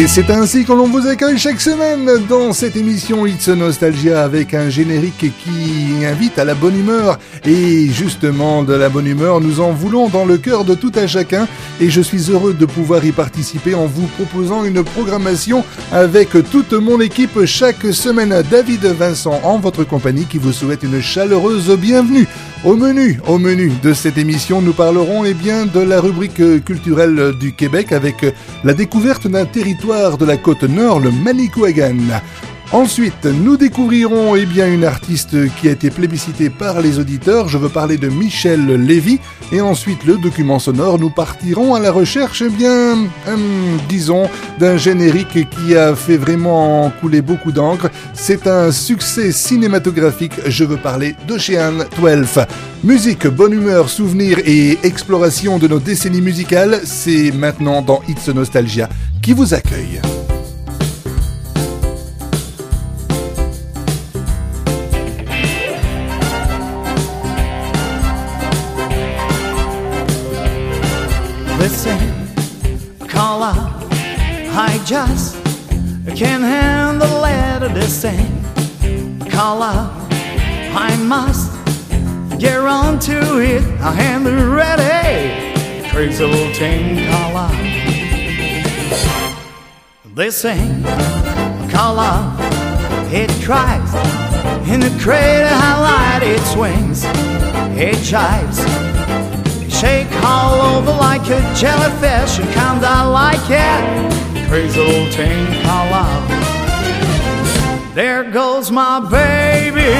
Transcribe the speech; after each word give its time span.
Et 0.00 0.08
c'est 0.08 0.30
ainsi 0.30 0.64
que 0.64 0.72
l'on 0.72 0.86
vous 0.86 1.06
accueille 1.06 1.36
chaque 1.36 1.60
semaine 1.60 2.10
dans 2.26 2.54
cette 2.54 2.74
émission 2.74 3.26
It's 3.26 3.48
Nostalgia 3.48 4.22
avec 4.22 4.54
un 4.54 4.70
générique 4.70 5.30
qui 5.44 6.06
invite 6.06 6.38
à 6.38 6.46
la 6.46 6.54
bonne 6.54 6.78
humeur. 6.78 7.18
Et 7.44 7.86
justement, 7.88 8.62
de 8.62 8.72
la 8.72 8.88
bonne 8.88 9.06
humeur, 9.06 9.42
nous 9.42 9.60
en 9.60 9.72
voulons 9.72 10.08
dans 10.08 10.24
le 10.24 10.38
cœur 10.38 10.64
de 10.64 10.74
tout 10.74 10.92
à 10.94 11.06
chacun. 11.06 11.46
Et 11.82 11.90
je 11.90 12.00
suis 12.00 12.30
heureux 12.30 12.54
de 12.54 12.64
pouvoir 12.64 13.04
y 13.04 13.12
participer 13.12 13.74
en 13.74 13.84
vous 13.84 14.06
proposant 14.06 14.64
une 14.64 14.82
programmation 14.82 15.66
avec 15.92 16.30
toute 16.50 16.72
mon 16.72 16.98
équipe 16.98 17.44
chaque 17.44 17.84
semaine. 17.92 18.42
David 18.50 18.86
Vincent 18.86 19.38
en 19.44 19.58
votre 19.58 19.84
compagnie 19.84 20.24
qui 20.24 20.38
vous 20.38 20.52
souhaite 20.52 20.82
une 20.82 21.02
chaleureuse 21.02 21.76
bienvenue. 21.76 22.26
Au 22.62 22.76
menu, 22.76 23.72
de 23.82 23.94
cette 23.94 24.18
émission, 24.18 24.60
nous 24.60 24.74
parlerons 24.74 25.24
eh 25.24 25.32
de 25.32 25.80
la 25.80 25.98
rubrique 25.98 26.62
culturelle 26.62 27.32
du 27.40 27.54
Québec 27.54 27.90
avec 27.90 28.16
la 28.64 28.74
découverte 28.74 29.26
d'un 29.26 29.46
territoire 29.46 30.18
de 30.18 30.26
la 30.26 30.36
côte 30.36 30.64
nord, 30.64 31.00
le 31.00 31.10
Manicouagan. 31.10 31.96
Ensuite, 32.72 33.24
nous 33.24 33.56
découvrirons 33.56 34.36
eh 34.36 34.46
bien, 34.46 34.72
une 34.72 34.84
artiste 34.84 35.52
qui 35.56 35.66
a 35.68 35.72
été 35.72 35.90
plébiscitée 35.90 36.50
par 36.50 36.80
les 36.80 37.00
auditeurs. 37.00 37.48
Je 37.48 37.58
veux 37.58 37.68
parler 37.68 37.96
de 37.96 38.08
Michel 38.08 38.64
Lévy. 38.86 39.18
Et 39.50 39.60
ensuite, 39.60 40.04
le 40.04 40.18
document 40.18 40.60
sonore, 40.60 41.00
nous 41.00 41.10
partirons 41.10 41.74
à 41.74 41.80
la 41.80 41.90
recherche, 41.90 42.44
eh 42.46 42.48
bien, 42.48 42.92
hum, 43.26 43.78
disons, 43.88 44.30
d'un 44.60 44.76
générique 44.76 45.50
qui 45.50 45.74
a 45.74 45.96
fait 45.96 46.16
vraiment 46.16 46.92
couler 47.00 47.22
beaucoup 47.22 47.50
d'encre. 47.50 47.90
C'est 48.14 48.46
un 48.46 48.70
succès 48.70 49.32
cinématographique. 49.32 50.34
Je 50.46 50.62
veux 50.62 50.76
parler 50.76 51.16
d'Ocean 51.26 51.84
12. 52.00 52.46
Musique, 52.84 53.26
bonne 53.26 53.52
humeur, 53.52 53.88
souvenirs 53.88 54.38
et 54.44 54.78
exploration 54.84 55.58
de 55.58 55.66
nos 55.66 55.80
décennies 55.80 56.22
musicales, 56.22 56.80
c'est 56.84 57.32
maintenant 57.32 57.82
dans 57.82 58.00
It's 58.08 58.28
Nostalgia 58.28 58.88
qui 59.20 59.32
vous 59.32 59.54
accueille. 59.54 60.00
Listen, 71.60 72.00
call 73.06 73.42
out. 73.42 73.84
I 73.92 74.80
just 74.86 75.36
can't 76.16 76.42
handle 76.42 77.22
it. 77.26 77.74
Listen, 77.74 78.40
call 79.30 79.62
out. 79.62 79.92
I 80.10 80.96
must 81.02 81.52
get 82.38 82.56
on 82.60 82.98
to 83.00 83.40
it. 83.40 83.62
I 83.78 83.94
am 84.00 84.24
ready. 84.24 85.90
Crazy 85.90 86.24
little 86.24 86.54
thing, 86.54 87.06
call 87.10 87.36
out. 87.36 87.54
Listen, 90.14 90.82
call 91.70 91.98
out. 91.98 92.38
It 93.12 93.30
cries 93.44 93.92
in 94.66 94.80
the 94.80 94.98
crater. 94.98 95.54
Light 95.84 96.20
it 96.22 96.40
swings. 96.46 97.04
It 97.76 97.96
jives 97.96 98.89
shake 99.80 100.12
all 100.22 100.76
over 100.76 100.90
like 100.90 101.24
a 101.30 101.40
jellyfish 101.54 102.38
and 102.38 102.48
kinda 102.52 103.08
like 103.08 103.46
it. 103.48 103.82
Crazy 104.46 104.78
little 104.78 105.10
thing 105.10 105.46
call 105.64 105.88
out. 106.04 106.24
There 107.94 108.24
goes 108.24 108.70
my 108.70 109.00
baby. 109.00 109.92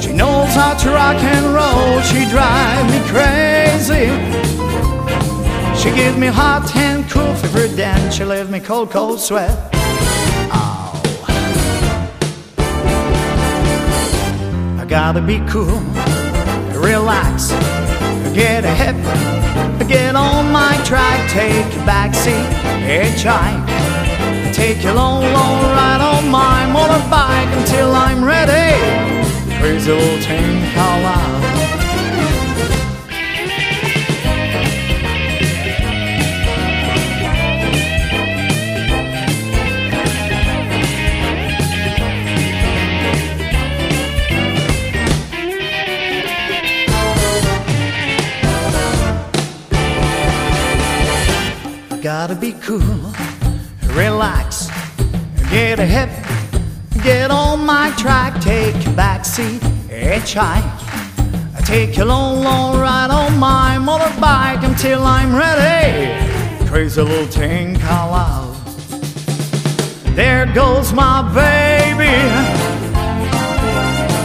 She 0.00 0.12
knows 0.12 0.54
how 0.54 0.74
to 0.82 0.90
rock 0.90 1.20
and 1.34 1.46
roll. 1.58 2.00
She 2.10 2.24
drives 2.34 2.86
me 2.92 3.00
crazy. 3.14 4.06
She 5.80 5.90
give 5.96 6.16
me 6.16 6.28
hot 6.28 6.70
and 6.76 7.10
cool 7.10 7.34
fever, 7.34 7.66
then 7.66 8.12
she 8.12 8.24
leave 8.24 8.50
me 8.50 8.60
cold, 8.60 8.92
cold 8.92 9.18
sweat. 9.18 9.58
Oh. 10.52 11.02
I 14.80 14.84
gotta 14.86 15.20
be 15.20 15.40
cool 15.48 16.03
relax, 16.84 17.48
get 18.34 18.62
a 18.64 18.74
hip, 18.82 18.96
get 19.88 20.14
on 20.14 20.52
my 20.52 20.76
track, 20.84 21.30
take 21.30 21.64
a 21.64 21.82
backseat, 21.88 22.44
hitchhike, 22.84 23.64
take 24.52 24.84
a 24.84 24.92
long, 24.92 25.22
long 25.32 25.62
ride 25.72 26.02
on 26.02 26.28
my 26.28 26.60
motorbike 26.76 27.50
until 27.58 27.90
I'm 27.92 28.22
ready. 28.22 28.76
Crazy 29.58 29.92
little 29.92 30.18
thing, 30.20 30.62
out. 30.76 31.63
Be 52.44 52.52
cool, 52.60 53.10
relax, 53.94 54.68
get 55.48 55.78
a 55.78 55.86
hip, 55.86 56.10
get 57.02 57.30
on 57.30 57.64
my 57.64 57.90
track, 57.96 58.38
take 58.42 58.74
a 58.74 58.92
backseat, 59.00 59.60
hitchhike. 59.88 60.70
I 61.56 61.60
take 61.64 61.96
a 61.96 62.04
long, 62.04 62.44
long 62.44 62.78
ride 62.78 63.10
on 63.10 63.38
my 63.38 63.78
motorbike 63.80 64.62
until 64.62 65.04
I'm 65.04 65.34
ready. 65.34 66.68
Crazy 66.68 67.00
little 67.00 67.24
thing, 67.28 67.80
call 67.80 68.12
out. 68.12 68.54
There 70.14 70.44
goes 70.52 70.92
my 70.92 71.22
baby. 71.32 72.14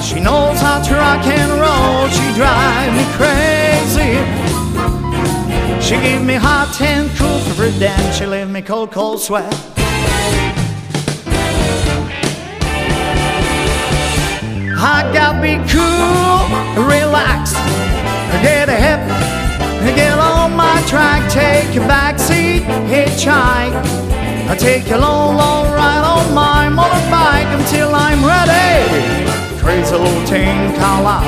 She 0.04 0.20
knows 0.20 0.60
how 0.60 0.82
to 0.82 0.94
rock 0.94 1.26
and 1.26 1.52
roll. 1.64 2.10
She 2.10 2.28
drives 2.36 2.94
me 3.00 3.06
crazy. 3.16 4.49
She 5.90 5.96
gave 5.96 6.22
me 6.22 6.36
hot 6.36 6.80
and 6.82 7.10
cool 7.18 7.40
for 7.40 7.64
her 7.64 7.70
then 7.80 8.14
she 8.14 8.24
left 8.28 8.52
me 8.52 8.62
cold, 8.62 8.92
cold 8.92 9.20
sweat. 9.20 9.52
I 14.78 15.10
gotta 15.12 15.42
be 15.42 15.58
cool, 15.66 16.86
relax, 16.86 17.54
get 18.46 18.70
a 18.70 18.78
hip, 18.78 19.02
get 19.96 20.14
on 20.20 20.56
my 20.56 20.80
track, 20.88 21.28
take 21.32 21.76
a 21.76 21.84
backseat, 21.90 22.62
hitchhike. 22.86 23.74
I 24.48 24.56
take 24.60 24.92
a 24.92 24.98
long, 25.00 25.38
long 25.38 25.72
ride 25.74 26.06
on 26.06 26.36
my 26.36 26.70
motorbike 26.70 27.50
until 27.60 27.96
I'm 27.96 28.24
ready. 28.24 29.60
Crazy 29.60 29.96
little 29.96 30.26
thing, 30.28 30.76
call 30.76 31.08
out. 31.08 31.26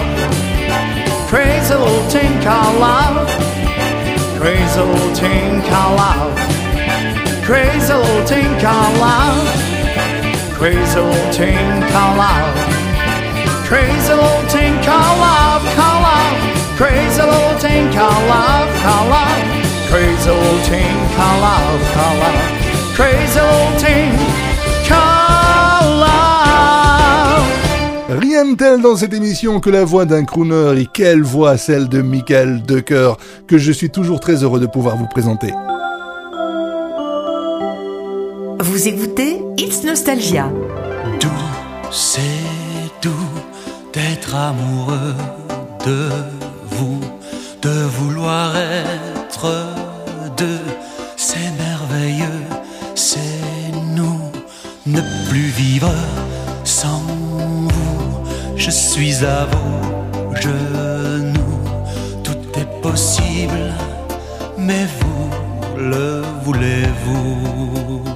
Crazy 1.30 1.74
little 1.74 2.08
thing, 2.12 2.44
call 2.44 2.84
out. 2.84 3.51
Crazy 4.42 4.76
little 4.76 4.86
Lord, 4.86 5.16
think 5.16 5.70
out 5.70 5.96
loud. 5.96 6.34
Praise 7.44 7.88
the 7.88 7.98
Lord, 7.98 8.28
think 8.28 8.64
out 8.64 8.98
loud. 8.98 9.46
Praise 10.58 10.94
the 10.96 11.04
Lord, 11.04 11.34
think 11.36 11.94
out 11.94 12.18
loud. 12.18 12.56
Praise 13.68 14.08
love, 14.08 14.18
Lord, 17.28 17.62
think 17.62 17.96
out 17.96 18.22
loud, 18.34 18.70
out 18.82 19.08
loud. 19.14 19.46
Praise 19.92 20.26
the 20.26 20.34
Lord, 20.34 20.64
think 20.66 21.14
out 21.22 21.40
loud, 21.46 21.82
out 22.02 22.16
loud. 22.24 22.96
Praise 22.96 23.36
the 23.36 24.51
Rien 28.32 28.46
de 28.46 28.56
tel 28.56 28.82
dans 28.82 28.96
cette 28.96 29.14
émission 29.14 29.60
que 29.60 29.70
la 29.70 29.84
voix 29.84 30.06
d'un 30.06 30.24
crooner 30.24 30.80
et 30.80 30.86
quelle 30.86 31.22
voix 31.22 31.58
celle 31.58 31.90
de 31.90 32.02
Michael 32.02 32.62
Decker 32.62 33.18
que 33.46 33.58
je 33.58 33.74
suis 33.74 33.90
toujours 33.90 34.22
très 34.22 34.42
heureux 34.42 34.62
de 34.62 34.68
pouvoir 34.68 34.96
vous 34.96 35.08
présenter. 35.08 35.52
Vous 38.62 38.88
écoutez 38.88 39.42
It's 39.58 39.84
Nostalgia. 39.84 40.50
Doux, 41.20 41.28
c'est 41.92 42.22
doux 43.02 43.12
d'être 43.92 44.34
amoureux 44.34 45.14
de 45.86 46.08
vous, 46.68 47.02
de 47.62 47.84
vouloir 48.00 48.56
être 48.56 49.52
deux. 50.38 50.62
C'est 51.18 51.52
merveilleux, 51.60 52.46
c'est 52.96 53.20
nous, 53.94 54.22
ne 54.86 55.02
plus 55.30 55.50
vivre 55.50 55.92
sans 56.64 57.11
je 58.66 58.70
suis 58.70 59.26
à 59.26 59.46
vos 59.46 60.36
genoux. 60.36 61.64
Tout 62.24 62.38
est 62.60 62.82
possible, 62.82 63.74
mais 64.56 64.86
vous 65.00 65.30
le 65.78 66.22
voulez-vous? 66.44 68.11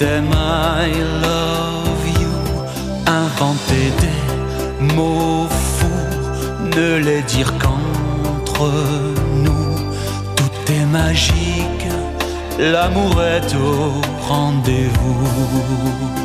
T'aime, 0.00 0.30
love 1.22 2.06
you. 2.20 2.32
Inventer 3.06 3.86
des 4.02 4.94
mots 4.94 5.46
fous, 5.76 6.68
ne 6.76 6.96
les 7.06 7.22
dire 7.34 7.52
qu'entre 7.62 8.70
nous. 9.44 9.66
Tout 10.36 10.72
est 10.72 10.86
magique, 10.86 11.86
l'amour 12.58 13.14
est 13.36 13.54
au 13.54 14.00
rendez-vous. 14.26 16.19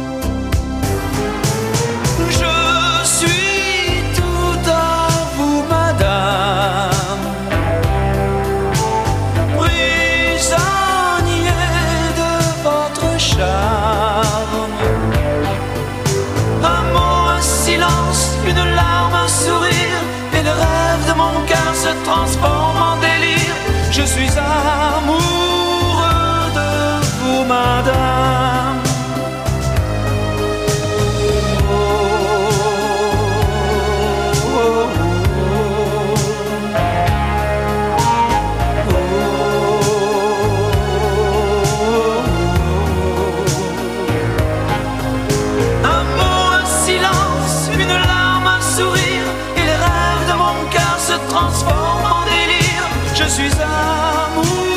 Je 53.26 53.32
suis 53.32 53.52
amoureux 53.60 54.75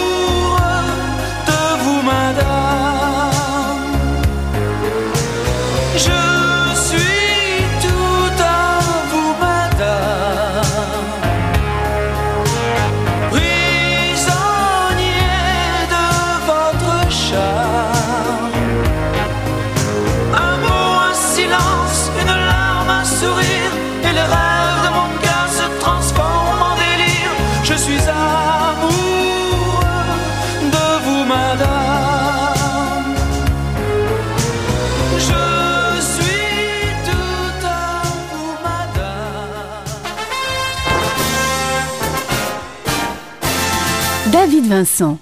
Vincent. 44.79 45.19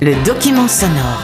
Le 0.00 0.14
document 0.24 0.66
sonore. 0.66 1.22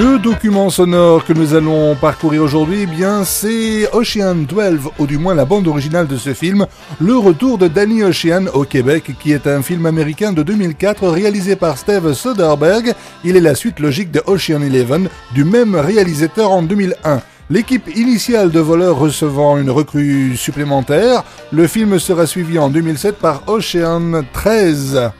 Le 0.00 0.18
document 0.18 0.70
sonore 0.70 1.26
que 1.26 1.34
nous 1.34 1.52
allons 1.52 1.94
parcourir 1.94 2.42
aujourd'hui, 2.42 2.84
eh 2.84 2.86
bien, 2.86 3.22
c'est 3.22 3.86
Ocean 3.92 4.46
12, 4.48 4.92
ou 4.98 5.06
du 5.06 5.18
moins 5.18 5.34
la 5.34 5.44
bande 5.44 5.68
originale 5.68 6.06
de 6.06 6.16
ce 6.16 6.32
film, 6.32 6.66
Le 7.00 7.18
retour 7.18 7.58
de 7.58 7.68
Danny 7.68 8.02
Ocean 8.02 8.46
au 8.54 8.64
Québec, 8.64 9.12
qui 9.20 9.32
est 9.32 9.46
un 9.46 9.60
film 9.60 9.84
américain 9.84 10.32
de 10.32 10.42
2004 10.42 11.06
réalisé 11.06 11.54
par 11.54 11.76
Steve 11.76 12.14
Soderbergh. 12.14 12.94
Il 13.22 13.36
est 13.36 13.40
la 13.40 13.54
suite 13.54 13.78
logique 13.78 14.10
de 14.10 14.22
Ocean 14.24 14.62
11, 14.62 15.10
du 15.34 15.44
même 15.44 15.76
réalisateur 15.76 16.50
en 16.50 16.62
2001. 16.62 17.20
L'équipe 17.50 17.94
initiale 17.94 18.50
de 18.50 18.60
voleurs 18.60 18.98
recevant 18.98 19.58
une 19.58 19.70
recrue 19.70 20.34
supplémentaire, 20.34 21.24
le 21.52 21.66
film 21.66 21.98
sera 21.98 22.26
suivi 22.26 22.58
en 22.58 22.70
2007 22.70 23.16
par 23.16 23.42
Ocean 23.48 24.22
13. 24.32 25.10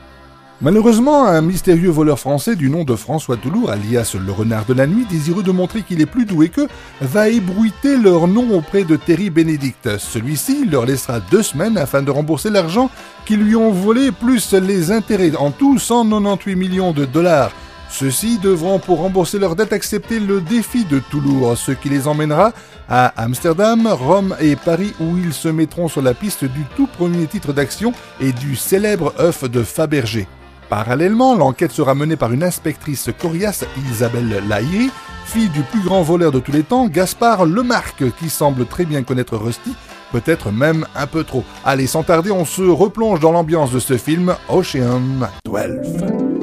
Malheureusement, 0.59 1.27
un 1.27 1.41
mystérieux 1.41 1.91
voleur 1.91 2.17
français 2.17 2.55
du 2.55 2.71
nom 2.71 2.83
de 2.83 2.95
François 2.95 3.37
Toulour, 3.37 3.69
alias 3.69 4.15
le 4.19 4.31
renard 4.31 4.65
de 4.65 4.73
la 4.73 4.87
nuit, 4.87 5.05
désireux 5.07 5.43
de 5.43 5.51
montrer 5.51 5.83
qu'il 5.83 6.01
est 6.01 6.07
plus 6.07 6.25
doué 6.25 6.49
qu'eux, 6.49 6.67
va 6.99 7.29
ébruiter 7.29 7.95
leur 7.95 8.27
nom 8.27 8.57
auprès 8.57 8.83
de 8.83 8.95
Terry 8.95 9.29
Benedict. 9.29 9.99
Celui-ci 9.99 10.65
leur 10.65 10.87
laissera 10.87 11.19
deux 11.19 11.43
semaines 11.43 11.77
afin 11.77 12.01
de 12.01 12.09
rembourser 12.09 12.49
l'argent 12.49 12.89
qu'ils 13.25 13.43
lui 13.43 13.55
ont 13.55 13.69
volé, 13.69 14.11
plus 14.11 14.51
les 14.53 14.91
intérêts, 14.91 15.35
en 15.35 15.51
tout 15.51 15.77
198 15.77 16.55
millions 16.55 16.91
de 16.91 17.05
dollars. 17.05 17.51
Ceux-ci 17.91 18.39
devront, 18.39 18.79
pour 18.79 19.01
rembourser 19.01 19.37
leur 19.37 19.55
dette, 19.55 19.73
accepter 19.73 20.19
le 20.19 20.41
défi 20.41 20.85
de 20.85 20.97
Toulour, 20.97 21.55
ce 21.55 21.71
qui 21.71 21.89
les 21.89 22.07
emmènera 22.07 22.51
à 22.89 23.13
Amsterdam, 23.21 23.87
Rome 23.87 24.35
et 24.39 24.55
Paris, 24.55 24.93
où 24.99 25.17
ils 25.17 25.33
se 25.33 25.49
mettront 25.49 25.87
sur 25.87 26.01
la 26.01 26.15
piste 26.15 26.45
du 26.45 26.63
tout 26.75 26.87
premier 26.87 27.27
titre 27.27 27.53
d'action 27.53 27.93
et 28.19 28.31
du 28.31 28.55
célèbre 28.55 29.13
œuf 29.19 29.43
de 29.43 29.61
Fabergé. 29.61 30.27
Parallèlement, 30.69 31.35
l'enquête 31.35 31.71
sera 31.71 31.95
menée 31.95 32.17
par 32.17 32.33
une 32.33 32.43
inspectrice 32.43 33.09
coriace, 33.17 33.65
Isabelle 33.89 34.43
Lahiri, 34.49 34.89
fille 35.25 35.49
du 35.49 35.61
plus 35.61 35.81
grand 35.81 36.01
voleur 36.01 36.31
de 36.31 36.39
tous 36.39 36.51
les 36.51 36.63
temps, 36.63 36.87
Gaspard 36.87 37.45
Lemarque, 37.45 38.03
qui 38.19 38.29
semble 38.29 38.65
très 38.65 38.83
bien 38.83 39.03
connaître 39.03 39.37
Rusty, 39.37 39.75
peut-être 40.11 40.51
même 40.51 40.85
un 40.95 41.07
peu 41.07 41.23
trop. 41.23 41.45
Allez, 41.63 41.87
sans 41.87 42.03
tarder, 42.03 42.31
on 42.31 42.45
se 42.45 42.63
replonge 42.63 43.21
dans 43.21 43.31
l'ambiance 43.31 43.71
de 43.71 43.79
ce 43.79 43.97
film, 43.97 44.35
Ocean 44.49 45.29
12. 45.45 46.36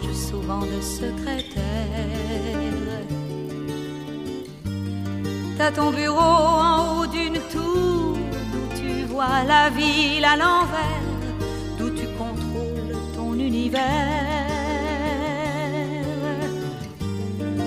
Tu 0.00 0.08
changes 0.08 0.16
souvent 0.30 0.60
de 0.60 0.80
secrétaire. 0.80 1.60
T'as 5.56 5.72
ton 5.72 5.90
bureau 5.90 6.18
en 6.18 7.00
haut 7.00 7.06
d'une 7.06 7.38
tour 7.52 8.16
d'où 8.52 8.64
tu 8.80 9.04
vois 9.04 9.44
la 9.46 9.68
ville 9.70 10.24
à 10.24 10.36
l'envers, 10.36 11.06
d'où 11.78 11.90
tu 11.90 12.06
contrôles 12.18 12.96
ton 13.14 13.34
univers. 13.34 13.80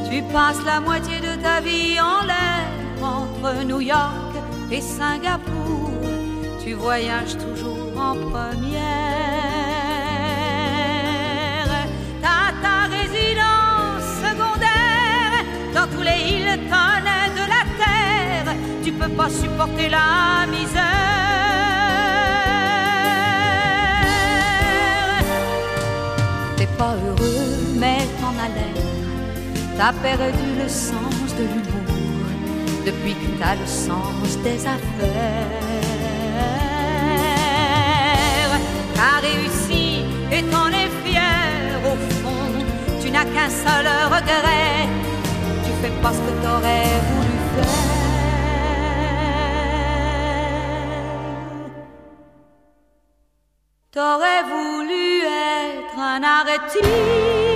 Tu 0.09 0.21
passes 0.33 0.63
la 0.65 0.79
moitié 0.79 1.19
de 1.19 1.41
ta 1.41 1.59
vie 1.61 1.99
en 1.99 2.25
l'air 2.25 2.65
entre 3.01 3.63
New 3.65 3.81
York 3.81 4.33
et 4.71 4.81
Singapour. 4.81 5.91
Tu 6.63 6.73
voyages 6.73 7.37
toujours 7.37 7.99
en 7.99 8.15
première. 8.15 9.02
Dans 16.03 16.09
tous 16.09 16.09
les 16.09 16.21
Hilton 16.29 17.03
de 17.35 17.43
la 17.53 17.63
terre. 17.79 18.55
Tu 18.83 18.91
peux 18.91 19.09
pas 19.09 19.29
supporter 19.29 19.89
la 19.89 20.45
misère. 20.47 20.81
T'es 26.57 26.67
pas 26.77 26.95
heureux, 27.05 27.75
mais 27.75 27.99
t'en 28.19 28.33
as 28.43 28.49
l'air. 28.55 28.83
T'as 29.77 29.93
perdu 29.93 30.47
le 30.61 30.69
sens 30.69 31.35
de 31.37 31.43
l'humour 31.43 31.87
depuis 32.85 33.13
que 33.13 33.39
t'as 33.39 33.55
le 33.55 33.65
sens 33.65 34.37
des 34.43 34.65
affaires. 34.65 34.79
T'as 38.95 39.19
réussi 39.21 40.03
et 40.31 40.43
t'en 40.43 40.69
es 40.69 40.89
fier 41.03 41.79
au 41.85 41.95
fond. 42.13 42.51
Tu 43.01 43.09
n'as 43.09 43.25
qu'un 43.25 43.49
seul 43.49 43.87
regret. 44.05 45.02
Fais 45.83 45.91
pas 46.01 46.13
ce 46.13 46.19
que 46.19 46.31
t'aurais 46.41 46.85
voulu 47.09 47.35
faire. 47.55 47.67
T'aurais 53.91 54.43
voulu 54.43 55.25
être 55.25 55.99
un 55.99 56.23
artiste 56.23 57.52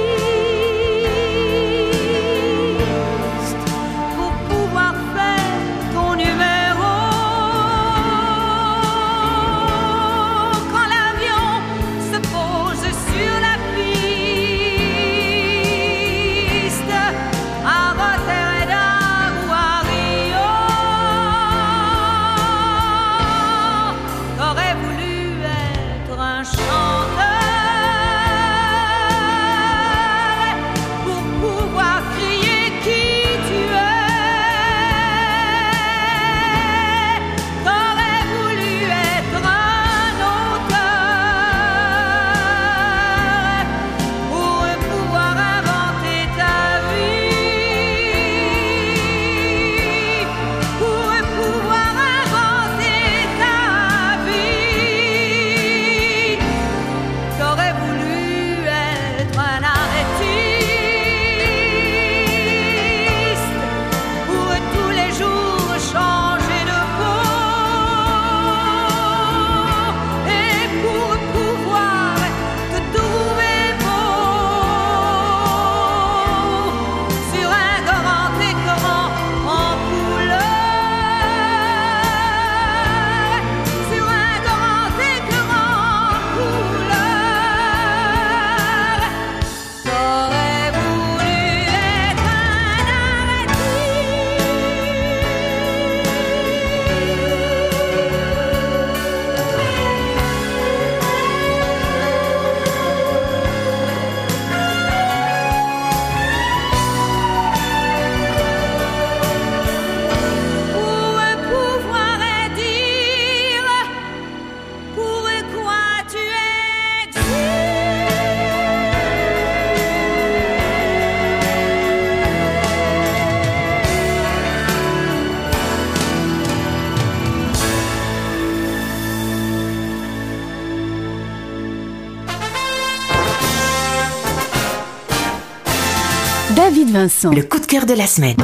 Vincent. 136.98 137.32
Le 137.32 137.44
coup 137.44 137.60
de 137.60 137.66
cœur 137.68 137.86
de 137.86 137.94
la 137.94 138.08
semaine. 138.08 138.38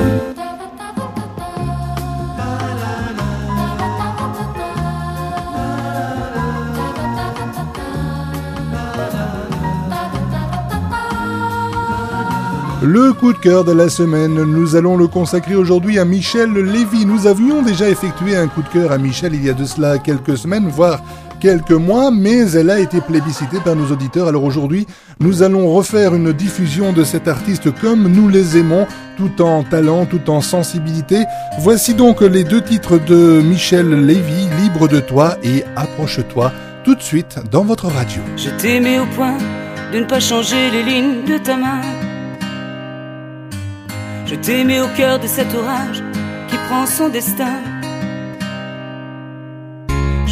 Le 12.84 13.14
coup 13.14 13.34
de 13.34 13.38
cœur 13.40 13.64
de 13.64 13.72
la 13.72 13.90
semaine, 13.90 14.36
nous 14.36 14.76
allons 14.76 14.98
le 14.98 15.08
consacrer 15.08 15.56
aujourd'hui 15.56 15.98
à 15.98 16.06
Michel 16.06 16.54
Lévy. 16.54 17.08
Nous 17.08 17.26
avions 17.26 17.64
déjà 17.64 17.90
effectué 17.90 18.36
un 18.36 18.48
coup 18.48 18.62
de 18.62 18.68
cœur 18.68 18.92
à 18.92 19.00
Michel 19.00 19.34
il 19.34 19.44
y 19.44 19.50
a 19.50 19.54
de 19.54 19.66
cela 19.66 19.98
quelques 19.98 20.38
semaines, 20.38 20.68
voire 20.68 21.02
quelques 21.44 21.72
mois, 21.72 22.10
mais 22.10 22.54
elle 22.54 22.70
a 22.70 22.80
été 22.80 23.02
plébiscitée 23.02 23.60
par 23.60 23.76
nos 23.76 23.92
auditeurs. 23.92 24.30
Alors 24.30 24.46
aujourd'hui, 24.46 24.88
nous 25.20 25.44
allons 25.44 25.74
refaire 25.74 26.16
une 26.16 26.32
diffusion 26.32 26.94
de 26.94 27.04
cet 27.04 27.28
artiste 27.28 27.70
comme 27.82 28.08
nous 28.08 28.30
les 28.30 28.58
aimons, 28.58 28.88
tout 29.18 29.42
en 29.42 29.64
talent, 29.64 30.06
tout 30.06 30.30
en 30.30 30.40
sensibilité. 30.40 31.26
Voici 31.60 31.96
donc 31.96 32.22
les 32.22 32.46
deux 32.46 32.62
titres 32.62 32.98
de 32.98 33.42
Michel 33.42 34.06
Lévy, 34.06 34.48
Libre 34.62 34.88
de 34.88 35.02
toi 35.02 35.36
et 35.44 35.66
Approche-toi, 35.76 36.54
tout 36.86 36.96
de 36.96 37.02
suite 37.02 37.38
dans 37.52 37.66
votre 37.66 37.88
radio. 37.88 38.22
Je 38.38 38.50
t'aimais 38.52 39.00
au 39.00 39.06
point 39.08 39.38
de 39.92 40.00
ne 40.00 40.06
pas 40.06 40.22
changer 40.22 40.72
les 40.72 40.84
lignes 40.84 41.26
de 41.26 41.38
ta 41.38 41.58
main. 41.58 41.82
Je 44.26 44.36
t'aimais 44.36 44.80
au 44.80 44.88
cœur 44.96 45.20
de 45.20 45.28
cet 45.28 45.54
orage 45.54 46.02
qui 46.48 46.56
prend 46.70 46.86
son 46.86 47.10
destin. 47.10 47.60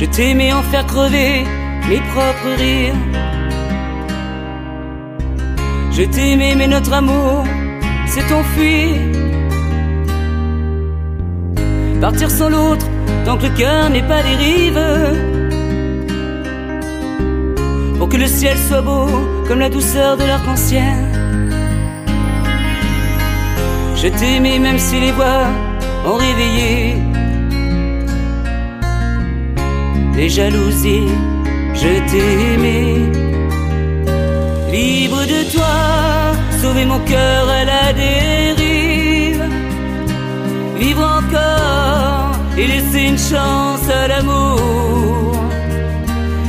Je 0.01 0.07
t'aimais 0.07 0.51
en 0.51 0.63
faire 0.63 0.87
crever 0.87 1.43
mes 1.87 2.01
propres 2.11 2.57
rires. 2.57 2.95
Je 5.91 6.01
t'aimais 6.01 6.55
mais 6.55 6.65
notre 6.65 6.91
amour 6.91 7.43
s'est 8.07 8.33
enfui. 8.33 8.95
Partir 12.01 12.31
sans 12.31 12.49
l'autre, 12.49 12.87
tant 13.25 13.37
que 13.37 13.43
le 13.43 13.49
cœur 13.49 13.91
n'est 13.91 14.01
pas 14.01 14.23
dérive. 14.23 14.81
Pour 17.99 18.09
que 18.09 18.17
le 18.17 18.25
ciel 18.25 18.57
soit 18.57 18.81
beau 18.81 19.05
comme 19.47 19.59
la 19.59 19.69
douceur 19.69 20.17
de 20.17 20.23
l'arc-en-ciel. 20.23 20.97
Je 23.97 24.07
t'aimais 24.07 24.57
même 24.57 24.79
si 24.79 24.99
les 24.99 25.11
voix 25.11 25.45
ont 26.07 26.15
réveillé 26.15 26.95
les 30.15 30.29
jalousies. 30.29 31.09
Je 31.73 31.91
t'ai 32.09 32.53
aimé, 32.53 32.81
libre 34.71 35.21
de 35.33 35.39
toi, 35.51 35.75
sauver 36.61 36.85
mon 36.85 36.99
cœur 36.99 37.49
à 37.49 37.63
la 37.65 37.93
dérive, 37.93 39.43
vivre 40.77 41.05
encore 41.19 42.31
et 42.57 42.67
laisser 42.67 43.03
une 43.11 43.17
chance 43.17 43.85
à 43.89 44.07
l'amour. 44.07 45.35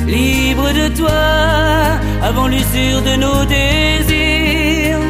Libre 0.06 0.68
de 0.72 0.88
toi, 0.94 1.22
avant 2.22 2.48
l'usure 2.48 3.00
de 3.08 3.14
nos 3.24 3.44
désirs, 3.44 5.06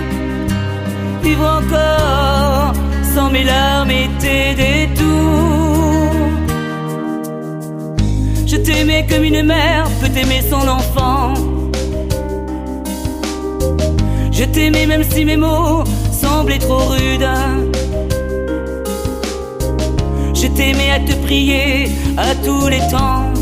vivre 1.22 1.46
encore 1.60 2.72
sans 3.14 3.30
mes 3.30 3.44
larmes 3.44 3.90
et 3.90 4.08
tes 4.20 4.54
détours. 4.54 5.12
Comme 9.08 9.24
une 9.24 9.42
mère 9.42 9.86
peut 10.00 10.18
aimer 10.18 10.40
son 10.48 10.66
enfant. 10.68 11.34
Je 14.30 14.44
t'aimais 14.44 14.86
même 14.86 15.04
si 15.04 15.24
mes 15.24 15.36
mots 15.36 15.84
semblaient 16.10 16.58
trop 16.58 16.86
rudes. 16.88 17.28
Je 20.34 20.46
t'aimais 20.48 20.90
à 20.92 21.00
te 21.00 21.14
prier 21.24 21.90
à 22.16 22.34
tous 22.44 22.68
les 22.68 22.80
temps. 22.90 23.32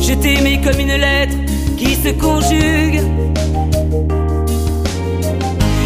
Je 0.00 0.14
t'aimais 0.14 0.60
comme 0.60 0.80
une 0.80 0.96
lettre 0.96 1.36
qui 1.76 1.94
se 1.94 2.10
conjugue. 2.10 3.00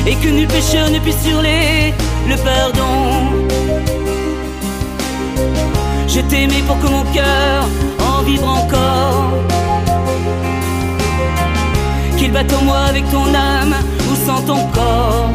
Et 0.07 0.15
que 0.15 0.29
nul 0.29 0.49
pécheur 0.49 0.91
ne 0.91 0.99
puisse 1.01 1.27
hurler 1.29 1.93
le 2.29 2.37
pardon. 2.37 3.98
Je 6.09 6.21
t'aimais 6.21 6.63
pour 6.67 6.79
que 6.81 6.87
mon 6.87 7.05
cœur 7.13 7.65
en 8.11 8.23
vibre 8.23 8.49
encore. 8.49 9.31
Qu'il 12.17 12.33
batte 12.33 12.53
en 12.53 12.65
moi 12.65 12.81
avec 12.89 13.09
ton 13.11 13.33
âme 13.35 13.77
ou 14.11 14.27
sans 14.27 14.41
ton 14.43 14.67
corps. 14.69 15.31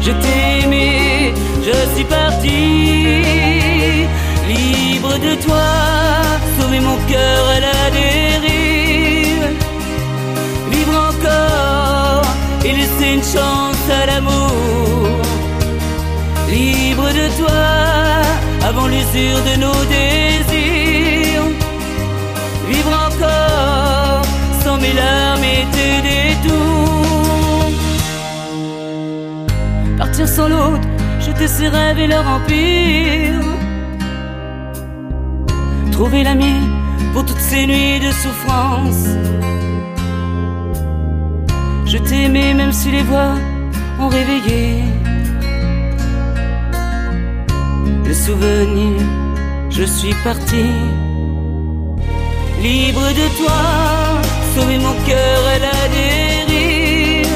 Je 0.00 0.10
t'ai 0.10 0.64
aimé, 0.64 1.34
je 1.66 1.94
suis 1.94 2.04
parti, 2.04 3.22
libre 4.48 5.14
de 5.26 5.34
toi, 5.44 5.68
sauver 6.58 6.80
mon 6.80 6.96
cœur 7.08 7.42
à 7.56 7.60
la 7.60 7.90
dérive, 7.98 9.46
vivre 10.72 10.96
encore 11.10 12.24
et 12.64 12.72
laisser 12.72 13.12
une 13.14 13.22
chance 13.22 13.84
à 14.02 14.06
l'amour, 14.06 15.20
libre 16.92 17.08
de 17.08 17.26
toi, 17.38 17.62
avant 18.68 18.86
l'usure 18.86 19.40
de 19.48 19.54
nos 19.64 19.80
désirs, 19.96 21.46
vivre 22.68 22.92
encore 23.08 24.22
sans 24.62 24.76
mes 24.76 24.92
larmes 24.92 25.46
et 25.56 25.64
tes 25.74 25.96
détours. 26.10 27.70
Partir 29.96 30.28
sans 30.28 30.48
l'autre, 30.48 30.88
jeter 31.20 31.48
ses 31.48 31.68
rêves 31.68 31.98
et 31.98 32.08
leur 32.08 32.26
empire. 32.36 33.46
Trouver 35.92 36.22
l'ami 36.24 36.56
pour 37.12 37.24
toutes 37.24 37.46
ces 37.50 37.66
nuits 37.66 38.00
de 38.00 38.12
souffrance. 38.22 39.04
Je 41.86 41.98
t'aimais 41.98 42.52
même 42.54 42.72
si 42.72 42.90
les 42.90 43.02
voix 43.02 43.34
ont 43.98 44.08
réveillé. 44.08 45.01
Le 48.22 48.28
souvenir, 48.28 49.00
je 49.68 49.82
suis 49.82 50.14
parti. 50.22 50.64
Libre 52.62 53.08
de 53.20 53.26
toi, 53.38 53.62
sauver 54.54 54.78
mon 54.78 54.94
cœur 55.08 55.40
à 55.54 55.58
la 55.58 55.78
dérive. 55.96 57.26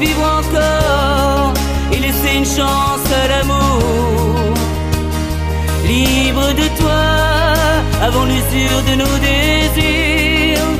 Vivre 0.00 0.24
encore 0.40 1.52
et 1.92 2.00
laisser 2.00 2.34
une 2.36 2.44
chance 2.44 3.06
à 3.22 3.28
l'amour. 3.28 4.54
Libre 5.86 6.48
de 6.60 6.66
toi, 6.80 7.04
avant 8.02 8.24
l'usure 8.24 8.82
de 8.88 8.94
nos 9.02 9.16
désirs. 9.28 10.70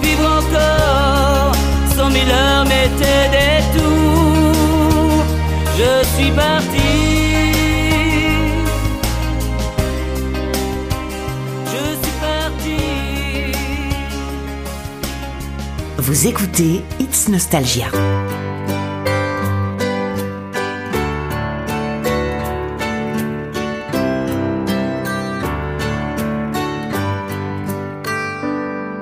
Vivre 0.00 0.26
encore, 0.40 1.52
sans 1.96 2.08
mes 2.08 2.24
larmes 2.24 2.72
et 2.82 2.88
tes 3.00 3.24
détours. 3.36 5.24
Je 5.76 6.06
suis 6.16 6.30
parti. 6.30 6.91
Vous 16.12 16.26
écoutez 16.26 16.82
It's 17.00 17.30
Nostalgia. 17.30 17.86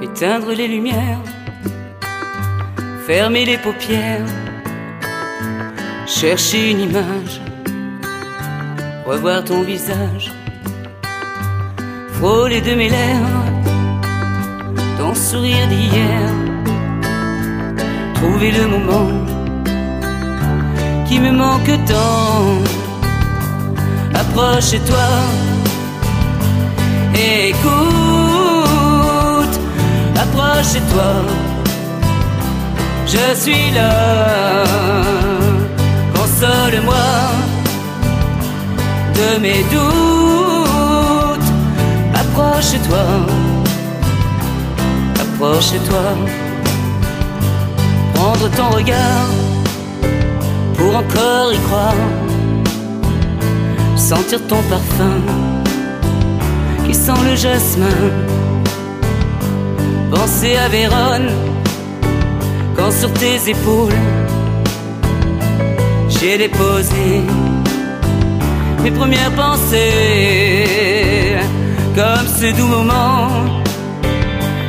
éteindre 0.00 0.52
les 0.52 0.68
lumières, 0.68 1.18
fermer 3.08 3.44
les 3.44 3.58
paupières, 3.58 4.24
chercher 6.06 6.70
une 6.70 6.80
image, 6.82 7.40
revoir 9.04 9.42
ton 9.42 9.62
visage, 9.62 10.30
frôler 12.12 12.60
de 12.60 12.74
mes 12.76 12.88
lèvres. 12.88 13.46
Ton 14.96 15.12
sourire 15.12 15.66
d'hier, 15.66 16.49
trouver 18.20 18.50
le 18.52 18.66
moment 18.66 19.08
qui 21.06 21.18
me 21.18 21.32
manque 21.32 21.74
tant. 21.86 22.58
Approche-toi, 24.14 25.08
écoute. 27.14 28.00
Approche-toi, 30.24 31.10
je 33.06 33.34
suis 33.42 33.70
là, 33.74 34.64
console-moi 36.14 37.08
de 39.16 39.40
mes 39.40 39.62
doutes, 39.72 41.48
approche-toi, 42.22 43.06
approche-toi, 45.24 46.06
ton 48.38 48.68
regard 48.70 49.28
pour 50.76 50.96
encore 50.96 51.52
y 51.52 51.58
croire, 51.58 51.94
sentir 53.96 54.40
ton 54.46 54.62
parfum 54.62 55.20
qui 56.86 56.94
sent 56.94 57.20
le 57.28 57.36
jasmin. 57.36 57.86
Penser 60.12 60.56
à 60.56 60.68
Vérone 60.68 61.30
quand 62.76 62.92
sur 62.92 63.12
tes 63.12 63.50
épaules 63.50 63.92
j'ai 66.08 66.38
déposé 66.38 67.22
mes 68.82 68.90
premières 68.90 69.32
pensées. 69.32 70.66
Comme 71.94 72.26
ce 72.38 72.56
doux 72.56 72.66
moment 72.66 73.28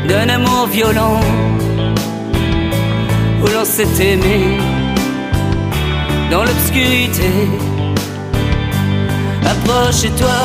d'un 0.07 0.27
amour 0.29 0.67
violent 0.71 1.21
où 3.41 3.47
l'on 3.47 3.65
s'est 3.65 3.95
aimé 3.99 4.57
dans 6.29 6.43
l'obscurité. 6.43 7.31
Approche-toi, 9.45 10.41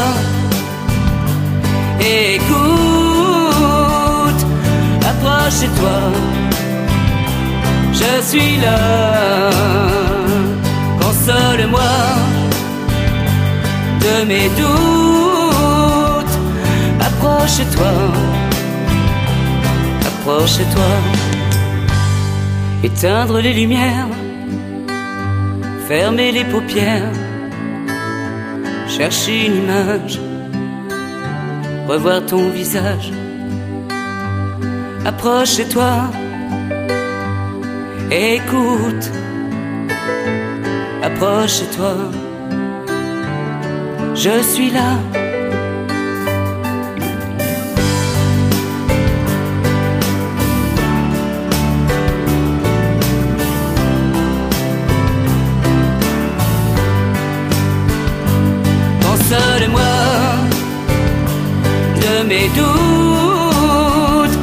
écoute. 2.00 2.86
Approche-toi, 5.08 5.98
je 7.92 8.22
suis 8.22 8.56
là, 8.58 9.50
console-moi 11.00 11.94
de 14.00 14.24
mes 14.26 14.48
doutes, 14.60 16.36
approche-toi, 17.00 17.92
approche-toi, 20.06 20.90
éteindre 22.86 23.40
les 23.40 23.52
lumières, 23.52 24.12
fermer 25.88 26.30
les 26.30 26.44
paupières, 26.44 27.16
chercher 28.96 29.46
une 29.46 29.56
image, 29.62 30.20
revoir 31.88 32.24
ton 32.26 32.48
visage. 32.50 33.10
Approche-toi, 35.04 35.94
écoute, 38.12 39.06
approche-toi, 41.02 41.94
je 44.14 44.42
suis 44.42 44.70
là. 44.70 45.25
Mes 62.36 62.48
doutes, 62.58 64.36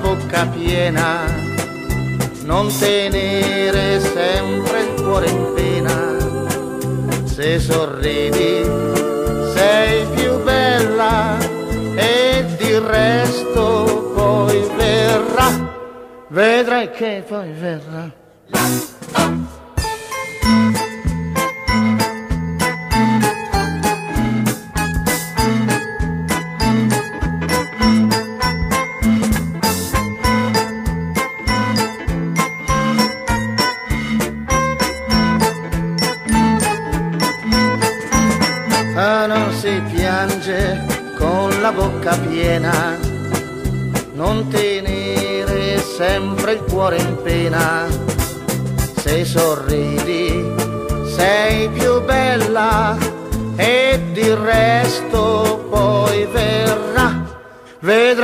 bocca 0.00 0.46
piena, 0.46 1.24
non 2.44 2.68
tenere 2.78 4.00
sempre 4.00 4.82
il 4.82 5.02
cuore 5.02 5.28
in 5.28 5.52
pena, 5.54 7.26
se 7.26 7.58
sorridi 7.58 8.64
sei 9.54 10.06
più 10.14 10.42
bella 10.42 11.36
ed 11.94 12.60
il 12.60 12.80
resto 12.80 14.12
poi 14.14 14.60
verrà, 14.76 16.26
vedrai 16.28 16.90
che 16.90 17.24
poi 17.26 17.52
verrà. 17.52 18.10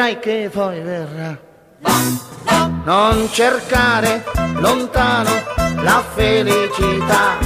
Vedrai 0.04 0.18
che 0.18 0.50
poi 0.52 0.80
verrà. 0.80 1.38
Non 2.84 3.28
cercare 3.30 4.24
lontano 4.56 5.30
la 5.82 6.04
felicità, 6.14 7.38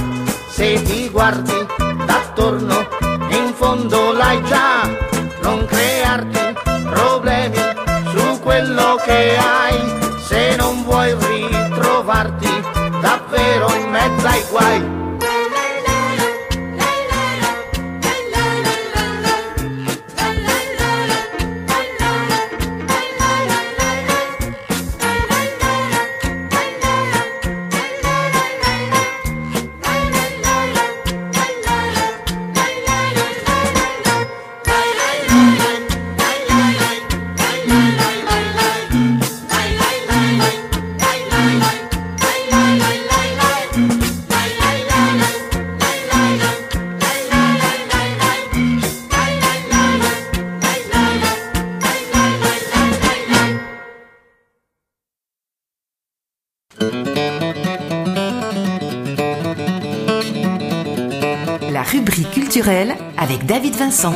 se 0.49 0.81
ti 0.83 1.09
guardi 1.09 1.65
d'attorno 2.05 2.87
in 3.29 3.53
fondo 3.53 4.11
l'hai 4.11 4.43
già, 4.43 4.81
non 5.41 5.65
crearti 5.65 6.39
problemi 6.89 7.57
su 8.07 8.39
quello 8.41 8.99
che 9.05 9.37
hai, 9.37 10.17
se 10.27 10.55
non 10.57 10.83
vuoi 10.83 11.13
ritrovarti 11.13 12.49
davvero 12.99 13.73
in 13.75 13.89
mezzo 13.89 14.27
ai 14.27 14.43
guai. 14.49 15.08
La 61.79 61.85
rubrique 61.85 62.31
culturelle 62.31 62.93
avec 63.17 63.45
David 63.45 63.73
Vincent. 63.77 64.13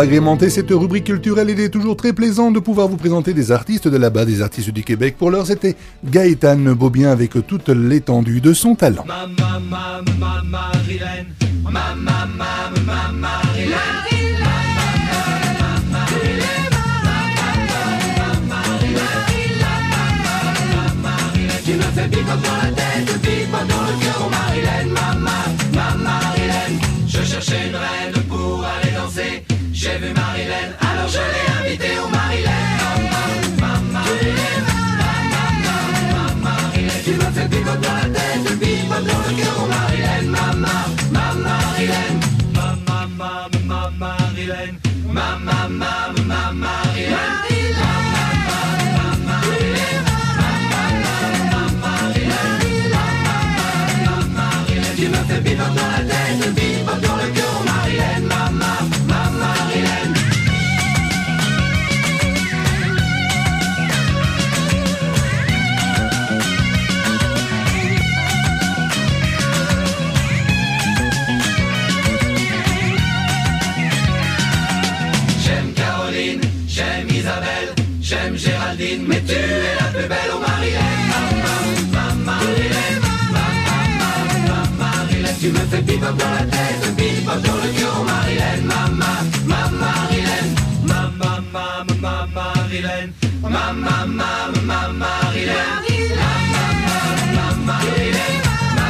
Agrémenter 0.00 0.48
cette 0.50 0.70
rubrique 0.70 1.04
culturelle, 1.04 1.50
il 1.50 1.60
est 1.60 1.68
toujours 1.68 1.96
très 1.96 2.12
plaisant 2.12 2.50
de 2.50 2.58
pouvoir 2.58 2.88
vous 2.88 2.96
présenter 2.96 3.34
des 3.34 3.52
artistes 3.52 3.86
de 3.86 3.96
là-bas, 3.96 4.24
des 4.24 4.42
artistes 4.42 4.70
du 4.70 4.82
Québec. 4.82 5.16
Pour 5.18 5.30
l'heure, 5.30 5.46
c'était 5.46 5.76
Gaëtan 6.04 6.56
Beaubien 6.74 7.10
avec 7.10 7.32
toute 7.46 7.68
l'étendue 7.68 8.40
de 8.40 8.52
son 8.52 8.74
talent. 8.74 9.04
Mama, 45.12 45.68
mama, 45.68 46.14
mama. 46.28 46.89
J'aime 78.10 78.36
Géraldine, 78.36 79.04
mais 79.06 79.22
tu 79.22 79.34
es 79.34 79.76
la 79.78 79.86
plus 79.86 80.08
belle 80.08 80.32
au 80.34 80.40
Marilène. 80.40 80.80
Ma, 81.92 82.02
ma, 82.26 82.32
Marilène. 82.32 83.02
Tu 85.40 85.48
me 85.50 85.58
fais 85.70 85.80
bip-bop 85.80 86.16
dans 86.16 86.30
la 86.32 86.42
tête, 86.42 86.96
bip-bop 86.96 87.40
dans 87.40 87.54
le 87.54 87.70
cœur, 87.78 88.04
Marilène. 88.04 88.64
Ma, 88.64 88.88
ma, 89.00 89.22
ma, 89.46 89.68
Marilène. 89.78 90.54
Ma, 90.88 91.12
ma, 91.20 92.26
Marilène. 92.34 93.12
Ma, 93.42 93.48
ma, 93.48 94.06
ma, 94.06 94.50
ma, 94.66 94.88
Marilène. 94.92 95.70
Ma, 95.78 96.28
ma, 96.34 96.66
ma, 97.30 97.54
Marilène. 97.64 98.42
Ma, 98.74 98.86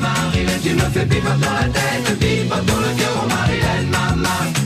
ma, 0.00 0.14
Tu 0.62 0.70
me 0.72 0.80
fais 0.80 1.04
bip-bop 1.04 1.38
dans 1.38 1.52
la 1.52 1.68
tête, 1.68 2.18
bip-bop 2.18 2.64
dans 2.64 2.80
le 2.80 2.90
cœur, 2.96 3.26
Marilène. 3.28 3.88
Ma, 3.90 4.16
ma, 4.16 4.65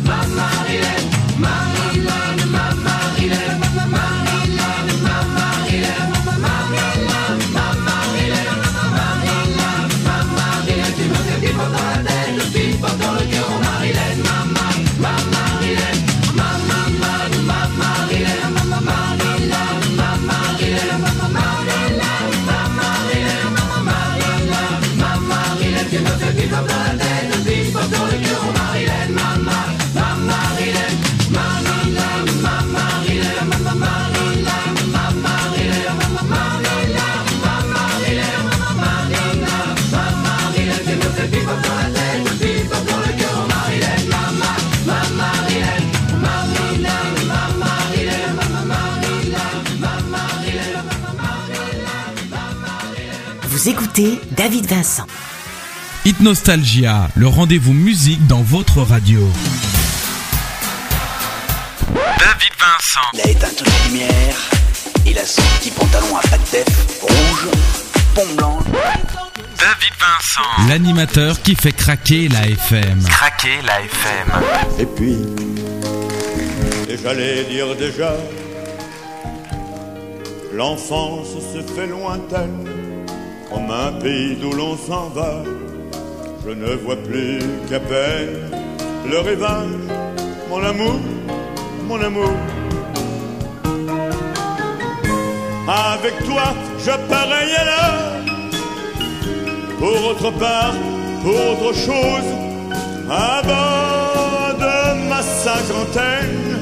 Vous 53.60 53.68
écoutez 53.68 54.18
David 54.30 54.64
Vincent. 54.64 55.06
Hit 56.06 56.18
Nostalgia, 56.20 57.10
le 57.14 57.26
rendez-vous 57.26 57.74
musique 57.74 58.26
dans 58.26 58.40
votre 58.40 58.80
radio. 58.80 59.20
David 61.92 62.54
Vincent. 62.58 63.06
Il 63.12 63.20
a 63.20 63.28
éteint 63.28 63.48
toutes 63.54 63.66
les 63.66 63.90
lumières. 63.90 64.50
Il 65.04 65.18
a 65.18 65.26
son 65.26 65.42
petit 65.58 65.70
pantalon 65.72 66.16
à 66.16 66.22
pattes 66.28 66.50
def 66.50 67.00
rouge, 67.02 67.50
pont 68.14 68.34
blanc. 68.34 68.58
David 68.72 69.92
Vincent. 70.00 70.66
L'animateur 70.66 71.42
qui 71.42 71.54
fait 71.54 71.72
craquer 71.72 72.28
la 72.28 72.48
FM. 72.48 73.04
Craquer 73.10 73.60
la 73.66 73.82
FM. 73.82 74.42
Et 74.78 74.86
puis, 74.86 75.18
et 76.88 76.96
j'allais 76.96 77.44
dire 77.44 77.76
déjà, 77.76 78.14
l'enfance 80.54 81.28
se 81.52 81.74
fait 81.74 81.88
lointaine, 81.88 82.79
comme 83.50 83.70
un 83.70 83.92
pays 84.00 84.36
d'où 84.36 84.52
l'on 84.52 84.76
s'en 84.76 85.08
va. 85.08 85.42
Je 86.46 86.50
ne 86.50 86.74
vois 86.76 86.96
plus 86.96 87.38
qu'à 87.68 87.80
peine 87.80 88.50
le 89.10 89.18
rivage, 89.18 89.68
mon 90.48 90.62
amour, 90.62 91.00
mon 91.88 92.00
amour. 92.00 92.32
Avec 95.68 96.16
toi, 96.24 96.54
je 96.78 96.90
pareille 97.08 97.54
à 97.56 97.64
l'heure, 97.64 98.12
pour 99.78 100.10
autre 100.10 100.30
part, 100.38 100.74
pour 101.22 101.68
autre 101.68 101.72
chose, 101.74 102.28
à 103.10 103.42
bord 103.42 104.54
de 104.58 105.08
ma 105.08 105.22
cinquantaine, 105.22 106.58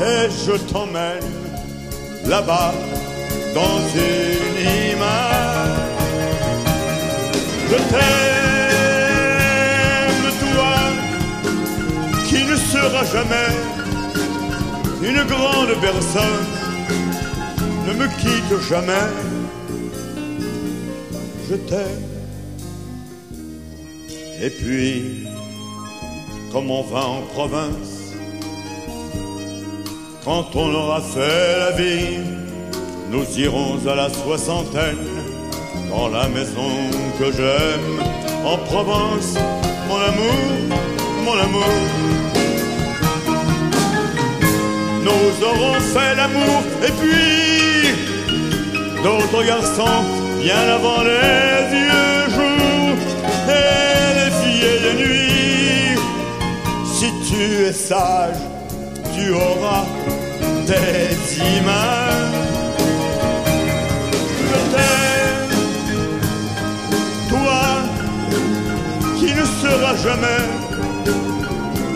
et 0.00 0.30
je 0.46 0.56
t'emmène 0.72 1.30
là-bas 2.26 2.72
dans 3.54 3.80
une 3.94 4.92
image. 4.92 5.39
Je 7.70 7.76
t'aime, 7.76 9.30
toi, 10.40 10.74
qui 12.26 12.40
ne 12.44 12.56
seras 12.56 13.04
jamais 13.04 13.52
une 15.00 15.22
grande 15.22 15.74
personne, 15.80 16.46
ne 17.86 17.92
me 17.92 18.08
quitte 18.18 18.58
jamais. 18.68 19.08
Je 21.48 21.54
t'aime. 21.54 22.08
Et 24.42 24.50
puis, 24.50 25.28
comme 26.50 26.72
on 26.72 26.82
va 26.82 27.06
en 27.06 27.22
province, 27.22 28.14
quand 30.24 30.56
on 30.56 30.74
aura 30.74 31.00
fait 31.00 31.58
la 31.58 31.70
vie, 31.70 32.18
nous 33.12 33.24
irons 33.38 33.78
à 33.86 33.94
la 33.94 34.10
soixantaine 34.10 35.19
dans 35.90 36.08
la 36.08 36.28
maison 36.28 36.72
que 37.18 37.32
j'aime 37.32 38.00
en 38.44 38.56
Provence, 38.58 39.34
mon 39.88 40.00
amour, 40.10 40.40
mon 41.24 41.36
amour. 41.46 41.76
Nous 45.06 45.44
aurons 45.50 45.80
fait 45.94 46.14
l'amour 46.14 46.62
et 46.86 46.92
puis 47.00 47.88
d'autres 49.02 49.44
garçons 49.46 50.02
bien 50.40 50.62
avant 50.78 51.02
les 51.02 51.58
vieux 51.74 52.20
jours 52.36 52.98
et 53.48 54.08
les 54.18 54.30
filles 54.40 54.80
de 54.86 54.92
nuit. 55.02 56.00
Si 56.84 57.08
tu 57.28 57.42
es 57.66 57.72
sage, 57.72 58.42
tu 59.14 59.32
auras 59.32 59.84
des 60.66 61.38
images. 61.58 62.59
Seras 69.70 69.96
jamais 69.96 70.42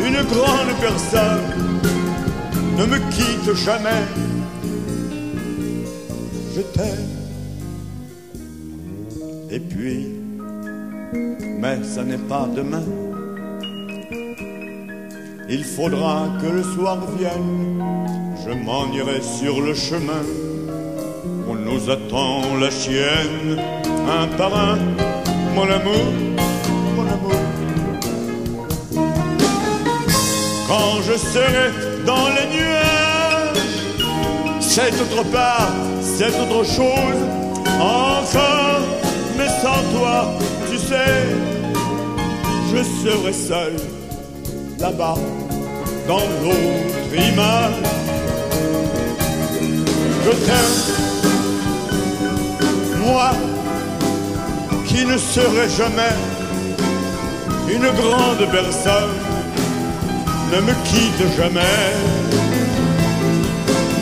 une 0.06 0.22
grande 0.34 0.72
personne, 0.80 1.46
ne 2.78 2.84
me 2.86 2.98
quitte 3.10 3.54
jamais. 3.64 4.04
Je 6.54 6.60
t'aime. 6.60 7.14
Et 9.50 9.60
puis, 9.60 10.06
mais 11.58 11.82
ça 11.82 12.02
n'est 12.04 12.26
pas 12.32 12.48
demain. 12.54 12.84
Il 15.48 15.64
faudra 15.64 16.28
que 16.40 16.46
le 16.46 16.62
soir 16.62 16.98
vienne, 17.18 17.82
je 18.44 18.52
m'en 18.64 18.86
irai 18.92 19.20
sur 19.20 19.60
le 19.60 19.74
chemin. 19.74 20.24
On 21.48 21.54
nous 21.54 21.90
attend 21.90 22.56
la 22.60 22.70
chienne, 22.70 23.58
un 24.08 24.26
par 24.38 24.52
un, 24.70 24.78
mon 25.54 25.68
amour, 25.78 26.33
je 31.06 31.16
serai 31.18 31.70
dans 32.06 32.28
les 32.36 32.46
nuages, 32.56 33.62
c'est 34.60 34.92
autre 35.00 35.22
part, 35.30 35.72
c'est 36.00 36.32
autre 36.40 36.64
chose, 36.64 37.20
encore, 37.78 38.80
mais 39.36 39.48
sans 39.62 39.82
toi, 39.96 40.16
tu 40.70 40.78
sais, 40.78 41.26
je 42.70 42.82
serai 43.02 43.32
seul 43.32 43.76
là-bas 44.80 45.16
dans 46.08 46.24
l'autre 46.42 47.14
image. 47.14 47.74
Je 50.24 50.30
t'aime, 50.46 50.76
moi 53.04 53.30
qui 54.86 55.04
ne 55.04 55.18
serai 55.18 55.68
jamais 55.76 56.14
une 57.68 57.88
grande 58.00 58.50
personne, 58.50 59.10
ne 60.52 60.60
me 60.60 60.72
quitte 60.84 61.36
jamais. 61.36 61.60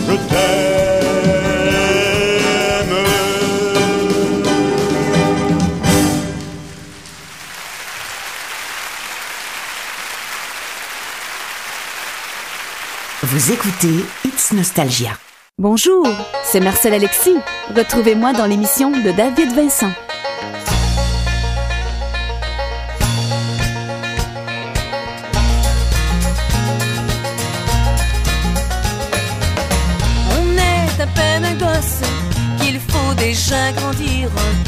Je 0.09 0.15
t'aime. 0.29 0.73
Vous 13.23 13.53
écoutez 13.53 14.05
It's 14.27 14.53
Nostalgia. 14.53 15.11
Bonjour, 15.59 16.07
c'est 16.45 16.61
Marcel 16.61 16.93
Alexis. 16.93 17.37
Retrouvez-moi 17.75 18.33
dans 18.33 18.47
l'émission 18.47 18.91
de 18.91 19.11
David 19.11 19.55
Vincent. 19.55 19.93
Déjà 34.23 34.62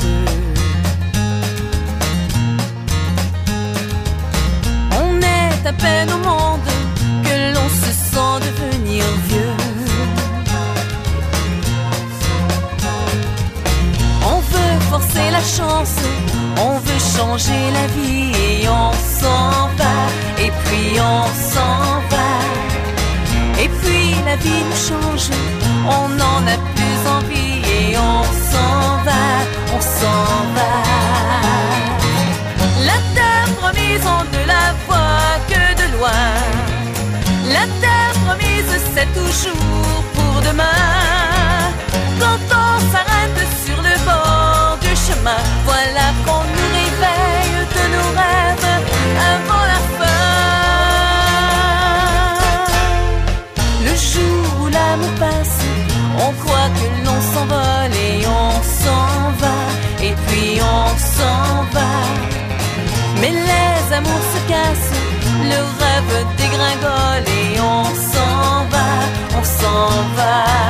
et 66.73 67.61
on 67.61 67.85
s'en 67.85 68.65
va, 68.73 69.39
on 69.39 69.45
s'en 69.45 69.89
va. 70.17 70.64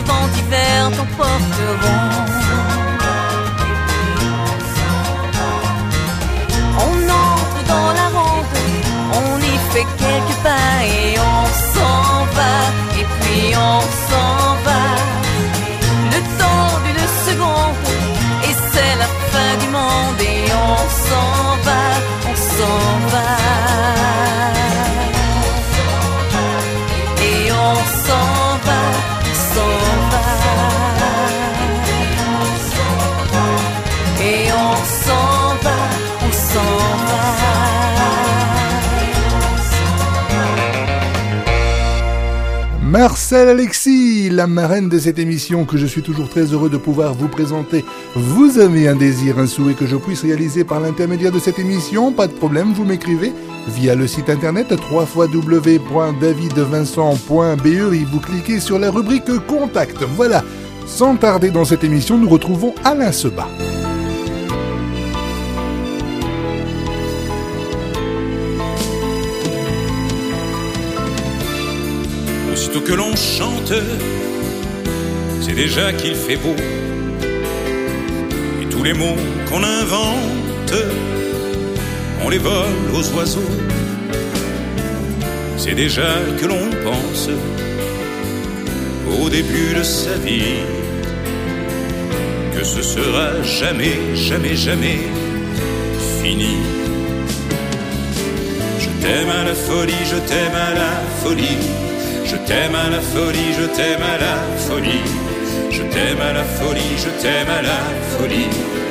Quel 0.00 0.06
vent 0.06 0.26
d'hiver 0.28 0.90
t'emporteront 0.96 2.69
Marcel 43.30 43.48
Alexis, 43.48 44.28
la 44.28 44.48
marraine 44.48 44.88
de 44.88 44.98
cette 44.98 45.20
émission 45.20 45.64
que 45.64 45.76
je 45.76 45.86
suis 45.86 46.02
toujours 46.02 46.28
très 46.28 46.46
heureux 46.46 46.68
de 46.68 46.76
pouvoir 46.76 47.14
vous 47.14 47.28
présenter. 47.28 47.84
Vous 48.16 48.58
avez 48.58 48.88
un 48.88 48.96
désir, 48.96 49.38
un 49.38 49.46
souhait 49.46 49.74
que 49.74 49.86
je 49.86 49.94
puisse 49.94 50.22
réaliser 50.22 50.64
par 50.64 50.80
l'intermédiaire 50.80 51.30
de 51.30 51.38
cette 51.38 51.60
émission? 51.60 52.12
Pas 52.12 52.26
de 52.26 52.32
problème, 52.32 52.72
vous 52.72 52.84
m'écrivez 52.84 53.32
via 53.68 53.94
le 53.94 54.08
site 54.08 54.30
internet 54.30 54.74
www.davidvincent.be 54.90 57.66
et 57.66 58.04
vous 58.04 58.18
cliquez 58.18 58.58
sur 58.58 58.80
la 58.80 58.90
rubrique 58.90 59.30
Contact. 59.46 59.98
Voilà. 60.16 60.42
Sans 60.86 61.14
tarder 61.14 61.50
dans 61.50 61.64
cette 61.64 61.84
émission, 61.84 62.18
nous 62.18 62.28
retrouvons 62.28 62.74
Alain 62.82 63.12
Seba. 63.12 63.46
Aussitôt 72.70 72.86
que 72.86 72.94
l'on 72.94 73.16
chante, 73.16 73.72
c'est 75.40 75.54
déjà 75.54 75.92
qu'il 75.92 76.14
fait 76.14 76.36
beau. 76.36 76.54
Et 78.62 78.66
tous 78.66 78.84
les 78.84 78.92
mots 78.92 79.16
qu'on 79.48 79.64
invente, 79.64 80.74
on 82.24 82.28
les 82.28 82.38
vole 82.38 82.94
aux 82.94 83.16
oiseaux. 83.16 83.50
C'est 85.56 85.74
déjà 85.74 86.14
que 86.40 86.46
l'on 86.46 86.70
pense 86.84 87.28
au 89.20 89.28
début 89.28 89.74
de 89.76 89.82
sa 89.82 90.14
vie 90.24 90.62
que 92.56 92.62
ce 92.62 92.82
sera 92.82 93.42
jamais, 93.42 94.14
jamais, 94.14 94.54
jamais 94.54 95.00
fini. 96.22 96.54
Je 98.78 98.88
t'aime 99.02 99.28
à 99.28 99.44
la 99.44 99.54
folie, 99.54 100.04
je 100.04 100.18
t'aime 100.18 100.54
à 100.54 100.72
la 100.74 101.00
folie. 101.24 101.89
Je 102.24 102.36
t'aime 102.36 102.74
à 102.74 102.90
la 102.90 103.00
folie, 103.00 103.52
je 103.58 103.66
t'aime 103.76 104.02
à 104.02 104.18
la 104.18 104.36
folie. 104.66 105.04
Je 105.70 105.82
t'aime 105.82 106.20
à 106.20 106.32
la 106.32 106.44
folie, 106.44 106.96
je 106.96 107.10
t'aime 107.22 107.48
à 107.48 107.62
la 107.62 107.80
folie. 108.16 108.48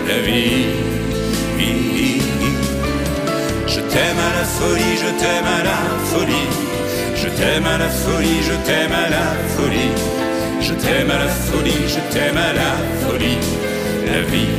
La 0.07 0.19
vie. 0.19 0.89
Je 3.67 3.81
t'aime 3.81 4.19
à 4.19 4.31
la 4.39 4.45
folie, 4.45 4.97
je 4.97 5.09
t'aime 5.21 5.45
à 5.45 5.63
la 5.63 5.79
folie. 6.11 6.47
Je 7.15 7.27
t'aime 7.29 7.65
à 7.65 7.77
la 7.77 7.89
folie, 7.89 8.41
je 8.41 8.55
t'aime 8.67 8.91
à 8.91 9.09
la 9.09 9.27
folie. 9.55 9.91
Je 10.61 10.73
t'aime 10.73 11.11
à 11.11 11.19
la 11.19 11.27
folie, 11.27 11.83
je 11.87 11.99
t'aime 12.13 12.37
à 12.37 12.53
la 12.53 12.71
folie. 13.05 13.37
La 14.05 14.21
vie. 14.21 14.55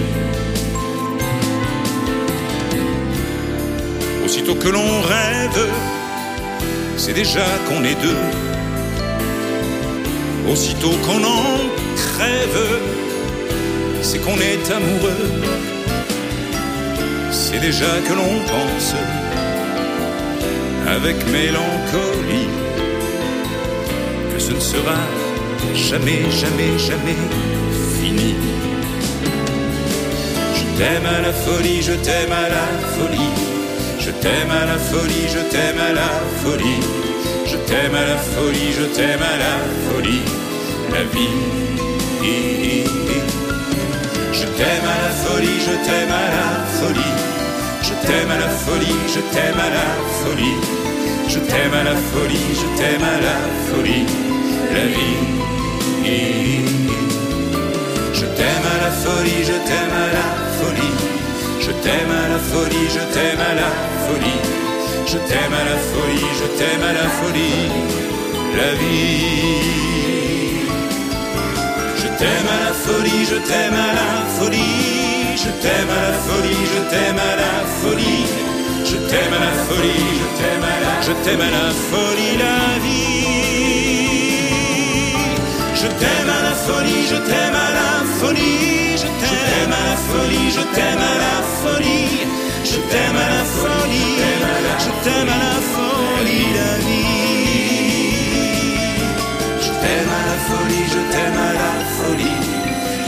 Aussitôt 4.24 4.54
que 4.54 4.68
l'on 4.68 5.00
rêve, 5.02 5.66
c'est 6.96 7.14
déjà 7.14 7.44
qu'on 7.68 7.82
est 7.84 8.00
deux. 8.00 8.49
Aussitôt 10.50 10.90
qu'on 11.04 11.22
en 11.22 11.58
crève, 11.94 12.80
c'est 14.02 14.18
qu'on 14.18 14.36
est 14.36 14.68
amoureux. 14.72 15.30
C'est 17.30 17.60
déjà 17.60 17.86
que 18.06 18.12
l'on 18.12 18.34
pense 18.52 18.94
avec 20.88 21.16
mélancolie 21.28 22.48
que 24.34 24.40
ce 24.40 24.52
ne 24.52 24.58
sera 24.58 24.98
jamais, 25.74 26.22
jamais, 26.42 26.76
jamais 26.78 27.20
fini. 28.00 28.34
Je 30.56 30.78
t'aime 30.78 31.06
à 31.06 31.20
la 31.20 31.32
folie, 31.32 31.80
je 31.80 31.92
t'aime 31.92 32.32
à 32.32 32.48
la 32.48 32.66
folie. 32.96 33.32
Je 34.00 34.10
t'aime 34.10 34.50
à 34.50 34.64
la 34.66 34.78
folie, 34.78 35.28
je 35.28 35.42
t'aime 35.52 35.78
à 35.78 35.92
la 35.92 36.10
folie. 36.42 37.09
Je 37.70 37.76
t'aime 37.76 37.94
à 37.94 38.04
la 38.04 38.16
folie, 38.16 38.72
je 38.72 38.84
t'aime 38.96 39.22
à 39.22 39.36
la 39.44 39.54
folie. 39.86 40.22
La 40.90 41.04
vie. 41.14 41.38
Je 44.32 44.44
t'aime 44.58 44.86
à 44.94 44.96
la 45.04 45.10
folie, 45.22 45.60
je 45.60 45.74
t'aime 45.86 46.10
à 46.10 46.26
la 46.36 46.46
folie. 46.78 47.14
Je 47.82 47.94
t'aime 48.04 48.30
à 48.32 48.38
la 48.38 48.48
folie, 48.48 49.00
je 49.14 49.20
t'aime 49.32 49.60
à 49.60 49.70
la 49.78 49.88
folie. 50.20 50.58
Je 51.28 51.38
t'aime 51.38 51.74
à 51.74 51.84
la 51.84 51.94
folie, 51.94 52.46
je 52.60 52.66
t'aime 52.76 53.04
à 53.04 53.20
la 53.26 53.36
folie. 53.70 54.06
La 54.74 54.86
vie. 54.94 55.18
Je 58.14 58.26
t'aime 58.36 58.66
à 58.74 58.84
la 58.84 58.90
folie, 58.90 59.44
je 59.44 59.56
t'aime 59.68 59.94
à 59.94 60.12
la 60.12 60.26
t'aime 61.82 62.10
à 62.10 62.28
la 62.28 62.38
folie, 62.38 62.88
je 62.88 63.14
t'aime 63.14 63.40
à 63.40 63.54
la 63.54 63.70
folie. 64.06 64.69
Je 65.06 65.18
t'aime 65.18 65.52
à 65.52 65.64
la 65.70 65.78
folie, 65.90 66.26
je 66.40 66.46
t'aime 66.58 66.82
à 66.82 66.92
la 66.92 67.08
folie. 67.18 67.68
La 68.56 68.74
vie. 68.74 69.90
Je 71.96 72.08
t'aime 72.18 72.48
à 72.56 72.58
la 72.66 72.72
folie, 72.72 73.24
je 73.30 73.36
t'aime 73.48 73.74
à 73.74 73.92
la 74.00 74.10
folie. 74.38 75.36
Je 75.36 75.50
t'aime 75.62 75.90
à 75.90 76.00
la 76.06 76.12
folie, 76.26 76.62
je 76.74 76.80
t'aime 76.90 77.18
à 77.18 77.36
la 77.42 77.54
folie. 77.80 78.24
Je 78.84 78.96
t'aime 79.10 79.32
à 79.32 79.38
la 79.38 79.52
folie, 79.68 80.06
je 80.20 80.26
t'aime 80.38 80.64
à 80.64 80.76
la, 80.82 80.92
je 81.06 81.12
t'aime 81.24 81.40
à 81.40 81.50
la 81.50 81.66
folie, 81.90 82.34
la 82.44 82.58
vie. 82.84 83.20
Je 85.74 85.86
t'aime 86.00 86.28
à 86.28 86.40
la 86.48 86.54
folie, 86.66 87.02
je 87.10 87.16
t'aime 87.28 87.54
à 87.54 87.70
la 87.78 87.90
folie, 88.18 88.96
je 89.02 89.08
t'aime 89.22 89.72
à 89.72 89.82
la 89.90 89.96
folie, 90.08 90.50
je 90.56 90.62
t'aime 90.74 91.02
à 91.12 91.14
la 91.24 91.36
folie, 91.62 92.26
je 92.64 92.78
t'aime 92.90 93.16
à 93.16 93.28
la 93.36 93.44
folie, 93.60 94.09
t'aime 95.04 95.28
à 95.28 95.38
la 95.46 95.56
folie, 95.74 96.48
la 96.58 96.72
vie. 96.86 97.20
Je 99.64 99.70
t'aime 99.82 100.10
à 100.18 100.22
la 100.30 100.36
folie, 100.48 100.84
je 100.94 101.00
t'aime 101.12 101.38
à 101.48 101.52
la 101.60 101.72
folie, 101.96 102.40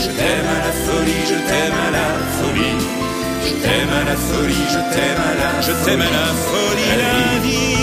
je 0.02 0.10
t'aime 0.18 0.48
à 0.54 0.58
la 0.66 0.72
folie, 0.84 1.22
je 1.30 1.38
t'aime 1.48 1.78
à 1.86 1.88
la 1.96 2.08
folie. 2.38 2.76
Je 3.44 3.54
t'aime 3.64 3.92
à 4.00 4.02
la 4.10 4.16
folie, 4.16 4.66
je 4.74 4.80
t'aime 4.94 5.20
à 5.28 5.32
la, 5.40 5.50
je 5.66 5.72
t'aime 5.84 6.00
à 6.00 6.10
la 6.18 6.26
folie, 6.48 6.92
la 7.02 7.16
vie. 7.44 7.82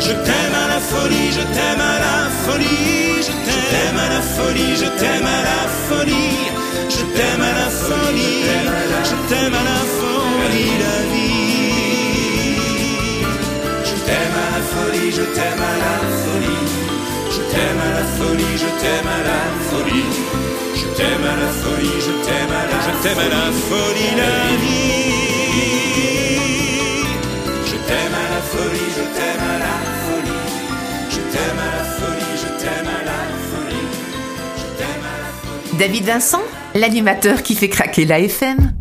Je 0.00 0.12
t'aime 0.26 0.56
à 0.62 0.66
la 0.72 0.80
folie, 0.90 1.28
je 1.38 1.42
t'aime 1.54 1.82
à 1.92 1.96
la 2.06 2.16
folie, 2.44 3.22
je 3.26 3.34
t'aime 3.46 3.98
à 4.04 4.08
la 4.14 4.22
folie, 4.34 4.72
je 4.82 4.88
t'aime 5.00 5.26
à 5.26 5.42
la 5.50 5.62
folie, 5.88 6.34
je 6.96 7.02
t'aime 7.16 7.42
à 7.50 7.52
la 7.60 7.68
folie, 7.84 8.44
je 9.10 9.16
t'aime 9.28 9.54
à 9.54 9.64
la 9.70 9.80
folie, 9.96 10.21
la 10.84 10.96
vie. 11.12 12.52
Je 13.88 13.96
t'aime 14.06 14.36
à 14.44 14.48
la 14.54 14.62
folie, 14.72 15.10
je 15.18 15.24
t'aime 15.36 15.62
à 15.62 15.74
la 15.84 15.96
folie, 16.22 16.62
je 17.30 17.42
t'aime 17.52 17.80
à 17.80 17.90
la 17.98 18.04
folie, 18.16 18.54
je 18.62 18.70
t'aime 18.80 19.08
à 19.08 19.20
la 19.28 19.40
folie. 19.70 20.10
Je 20.74 20.86
t'aime 20.96 21.24
à 21.24 21.36
la 21.36 21.48
folie, 21.48 21.98
je 22.00 22.12
t'aime 22.26 22.52
à 22.52 22.64
la, 22.70 22.76
je 22.86 22.92
t'aime 23.02 23.18
à 23.18 23.28
la 23.28 23.44
folie, 23.68 24.12
la 24.16 24.34
vie. 24.62 25.12
Je 27.66 27.76
t'aime 27.88 28.14
à 28.14 28.26
la 28.34 28.40
folie, 28.52 28.88
je 28.96 29.04
t'aime 29.16 29.44
à 29.52 29.58
la 29.64 29.76
folie. 30.04 30.42
Je 31.10 31.20
t'aime 31.32 31.58
à 31.58 31.70
la 31.76 31.84
folie, 31.96 32.34
je 32.42 32.48
t'aime 32.62 32.88
à 32.88 33.00
la 33.10 33.20
folie. 33.50 33.86
Je 34.56 34.66
t'aime 34.78 35.04
à 35.04 35.16
la 35.22 35.30
folie. 35.42 35.78
David 35.78 36.04
Vincent, 36.04 36.42
l'animateur 36.74 37.42
qui 37.42 37.54
fait 37.54 37.68
craquer 37.68 38.04
la 38.04 38.20
FM. 38.20 38.71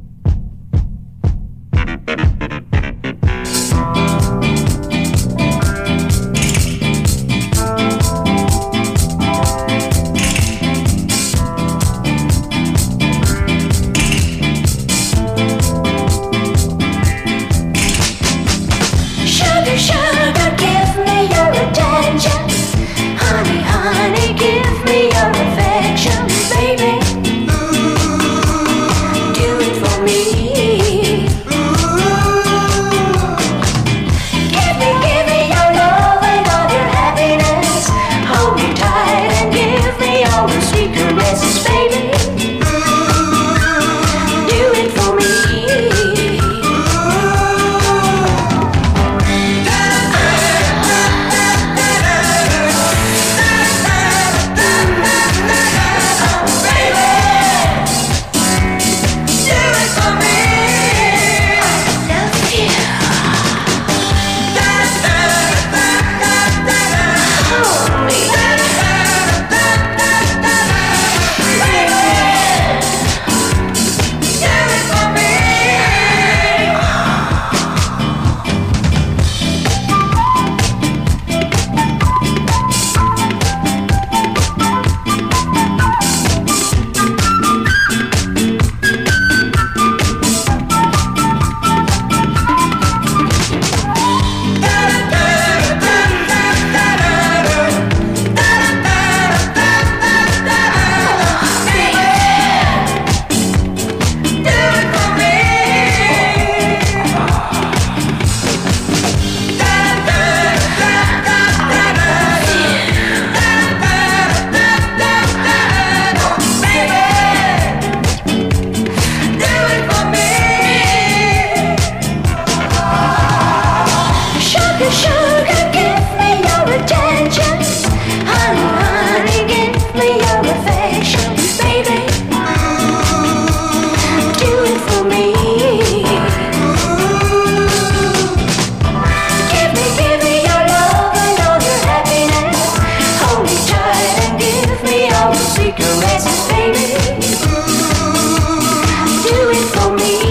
Me. 149.98 150.31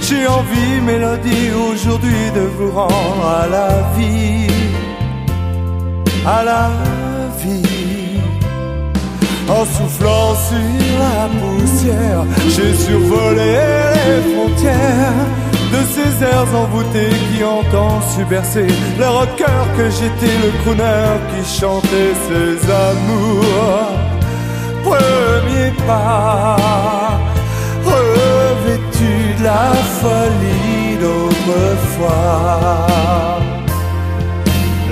J'ai 0.00 0.26
envie, 0.26 0.80
mélodie, 0.80 1.50
aujourd'hui 1.52 2.30
de 2.34 2.40
vous 2.56 2.70
rendre 2.70 3.26
à 3.42 3.46
la 3.46 3.68
vie. 3.94 4.46
À 6.24 6.42
la 6.42 6.70
vie. 7.38 8.18
En 9.46 9.64
soufflant 9.66 10.34
sur 10.48 10.88
la 11.04 11.28
poussière, 11.38 12.24
j'ai 12.48 12.74
survolé 12.74 13.58
les 14.06 14.22
frontières 14.32 15.26
de 15.72 15.80
ces 15.92 16.24
airs 16.24 16.54
envoûtés 16.54 17.14
qui 17.28 17.44
entendent 17.44 18.02
submerser 18.16 18.68
le 18.98 19.06
rocker 19.06 19.62
que 19.76 19.90
j'étais, 19.90 20.34
le 20.44 20.50
crooner 20.62 21.08
qui 21.30 21.60
chantait 21.60 22.14
ses 22.26 22.70
amours. 22.88 24.06
Premier 24.82 25.72
pas, 25.86 26.45
folie 30.06 30.96
d'autrefois. 31.02 32.86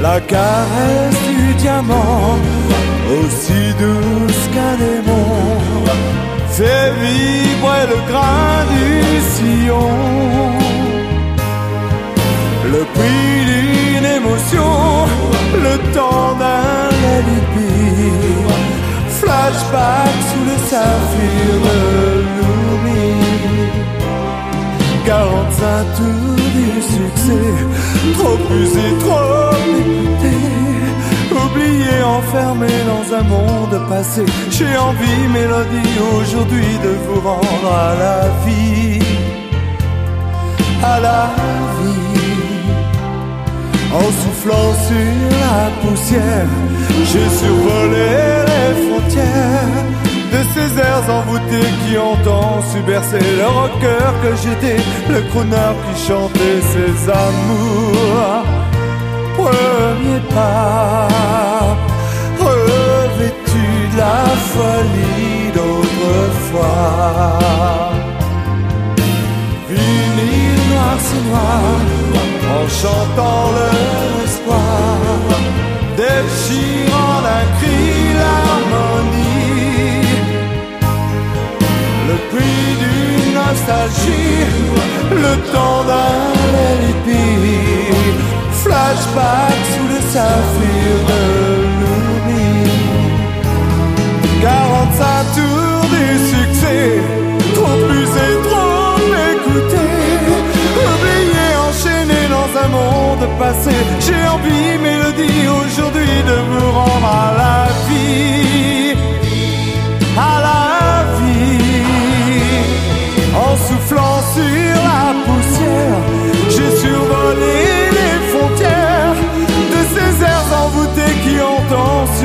La 0.05 0.19
caresse 0.33 1.23
du 1.31 1.55
diamant, 1.63 2.39
aussi 3.17 3.63
douce 3.83 4.45
qu'un 4.55 4.77
démon, 4.85 5.31
fait 6.57 6.89
vibrer 7.03 7.85
le 7.93 7.99
grain 8.11 8.57
du 8.75 8.89
sillon. 9.35 9.93
Le 12.75 12.83
prix 12.97 13.37
d'une 13.51 14.09
émotion, 14.19 14.73
le 15.67 15.75
temps 15.97 16.33
d'un 16.43 16.91
alibi. 17.17 17.75
Flashback 19.19 20.15
sous 20.31 20.45
le 20.51 20.57
saphir. 20.71 22.24
45 25.15 25.97
tours 25.97 26.51
du 26.59 26.83
succès, 26.83 27.47
trop 28.15 28.39
usé, 28.63 28.87
trop. 29.01 29.45
Oublié, 31.45 32.03
enfermé 32.19 32.73
dans 32.93 33.07
un 33.19 33.23
monde 33.23 33.89
passé. 33.89 34.25
J'ai 34.51 34.77
envie, 34.77 35.23
mélodie, 35.33 35.95
aujourd'hui 36.17 36.73
de 36.87 36.93
vous 37.05 37.21
rendre 37.21 37.71
à 37.89 37.95
la 38.05 38.19
vie. 38.45 38.99
À 40.83 41.01
la 41.01 41.31
vie. 41.79 42.25
En 44.01 44.09
soufflant 44.21 44.71
sur 44.89 45.15
la 45.45 45.61
poussière, 45.81 46.53
j'ai 47.11 47.29
survolé 47.41 48.09
les 48.51 48.71
frontières 48.85 50.04
de 50.35 50.41
ces 50.55 50.71
airs 50.81 51.09
envoûtés 51.19 51.71
qui 51.83 51.97
entendent 51.97 52.65
submerser 52.73 53.25
le 53.41 53.47
rocker 53.59 54.11
que 54.23 54.33
j'étais, 54.43 54.81
le 55.15 55.21
crooner 55.31 55.75
qui 55.85 55.95
chantait 56.09 56.61
ses 56.73 56.95
amours. 57.27 58.45
Premier 59.39 60.23
pas, 60.35 61.09
revêtu 62.47 63.69
de 63.93 63.97
la 64.05 64.21
folie 64.53 65.45
d'autrefois. 65.57 67.39
Vinyle 69.69 70.63
noir, 70.71 70.97
c'est 71.07 71.25
noir, 71.31 71.65
en 72.57 72.65
chantant 72.81 73.45
l'espoir, 73.57 74.97
déchirant 75.97 77.17
d'un 77.27 77.47
cri 77.59 77.83
l'harmonie. 78.19 79.24
Le 82.35 82.41
prix 82.41 82.75
d'une 82.81 83.35
nostalgie, 83.35 84.43
le 85.11 85.35
temps 85.53 85.85
d'un 85.85 86.55
alibi. 86.69 87.27
Flashback 88.63 89.59
sous 89.73 89.89
le 89.95 90.01
saphir 90.13 90.91
de 91.11 91.23
l'oubli. 91.79 92.71
45 94.43 95.25
tours 95.37 95.89
du 95.97 96.09
succès, 96.33 96.87
trop 97.55 97.81
usé, 98.03 98.27
trop 98.49 98.97
écouté. 99.33 99.87
Oublié, 100.91 101.47
enchaîné 101.69 102.21
dans 102.37 102.51
un 102.65 102.69
monde 102.69 103.27
passé. 103.39 103.77
J'ai 104.01 104.23
envie, 104.35 104.79
mélodie, 104.83 105.47
aujourd'hui 105.61 106.17
de 106.31 106.37
vous 106.49 106.71
rendre 106.73 107.07
à 107.07 107.24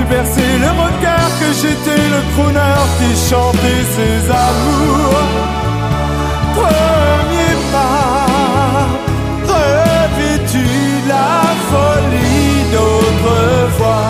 submerser 0.10 0.58
le 0.60 0.70
regard 0.70 1.30
que 1.40 1.50
j'étais, 1.62 2.04
le 2.10 2.22
crooner 2.34 2.82
qui 2.98 3.10
chantait 3.30 3.84
ses 3.96 4.18
amours. 4.30 5.28
Premier 6.56 7.56
pas, 7.72 8.88
revêtu 9.46 10.68
la 11.08 11.32
folie 11.70 12.58
d'autrefois. 12.74 14.10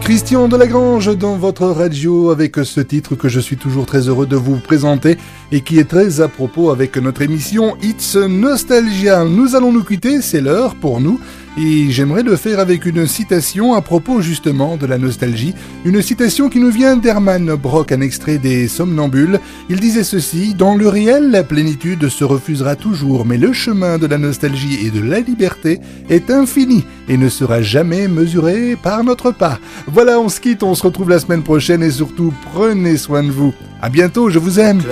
Christian 0.00 0.46
Delagrange 0.46 1.16
dans 1.16 1.36
votre 1.36 1.66
radio 1.66 2.30
avec 2.30 2.56
ce 2.62 2.80
titre 2.80 3.16
que 3.16 3.28
je 3.28 3.40
suis 3.40 3.56
toujours 3.56 3.86
très 3.86 4.08
heureux 4.08 4.26
de 4.26 4.36
vous 4.36 4.58
présenter 4.58 5.18
et 5.50 5.62
qui 5.62 5.78
est 5.80 5.88
très 5.88 6.20
à 6.20 6.28
propos 6.28 6.70
avec 6.70 6.96
notre 6.96 7.22
émission 7.22 7.76
It's 7.82 8.14
Nostalgia. 8.14 9.24
Nous 9.24 9.56
allons 9.56 9.72
nous 9.72 9.82
quitter, 9.82 10.20
c'est 10.22 10.40
l'heure 10.40 10.76
pour 10.76 11.00
nous. 11.00 11.18
Et 11.58 11.90
j'aimerais 11.90 12.22
le 12.22 12.36
faire 12.36 12.60
avec 12.60 12.84
une 12.84 13.06
citation 13.06 13.72
à 13.72 13.80
propos 13.80 14.20
justement 14.20 14.76
de 14.76 14.84
la 14.84 14.98
nostalgie. 14.98 15.54
Une 15.86 16.02
citation 16.02 16.50
qui 16.50 16.60
nous 16.60 16.70
vient 16.70 16.96
d'Hermann 16.96 17.54
Brock, 17.54 17.92
un 17.92 18.02
extrait 18.02 18.36
des 18.36 18.68
Somnambules. 18.68 19.40
Il 19.70 19.80
disait 19.80 20.04
ceci, 20.04 20.54
Dans 20.54 20.74
le 20.74 20.86
réel, 20.86 21.30
la 21.30 21.44
plénitude 21.44 22.10
se 22.10 22.24
refusera 22.24 22.76
toujours, 22.76 23.24
mais 23.24 23.38
le 23.38 23.54
chemin 23.54 23.96
de 23.96 24.06
la 24.06 24.18
nostalgie 24.18 24.86
et 24.86 24.90
de 24.90 25.00
la 25.00 25.20
liberté 25.20 25.80
est 26.10 26.30
infini 26.30 26.84
et 27.08 27.16
ne 27.16 27.28
sera 27.30 27.62
jamais 27.62 28.06
mesuré 28.06 28.76
par 28.82 29.02
notre 29.02 29.30
pas. 29.30 29.58
Voilà, 29.86 30.20
on 30.20 30.28
se 30.28 30.40
quitte, 30.40 30.62
on 30.62 30.74
se 30.74 30.82
retrouve 30.82 31.08
la 31.08 31.20
semaine 31.20 31.42
prochaine 31.42 31.82
et 31.82 31.90
surtout, 31.90 32.34
prenez 32.52 32.98
soin 32.98 33.22
de 33.22 33.30
vous. 33.30 33.54
À 33.80 33.88
bientôt, 33.88 34.28
je 34.28 34.38
vous 34.38 34.60
aime. 34.60 34.82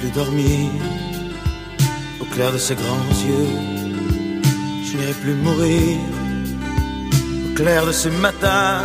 plus 0.00 0.10
dormir. 0.10 1.03
Au 2.34 2.36
clair 2.36 2.52
de 2.52 2.58
ses 2.58 2.74
grands 2.74 3.10
yeux, 3.24 3.46
je 4.82 4.96
n'irai 4.96 5.12
plus 5.22 5.34
mourir. 5.34 5.98
Au 7.46 7.54
clair 7.54 7.86
de 7.86 7.92
ces 7.92 8.10
matins 8.10 8.82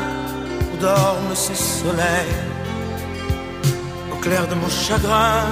où 0.72 0.78
dorment 0.78 1.34
ces 1.34 1.56
soleils, 1.56 2.38
au 4.14 4.18
clair 4.18 4.48
de 4.48 4.54
mon 4.54 4.70
chagrin 4.70 5.48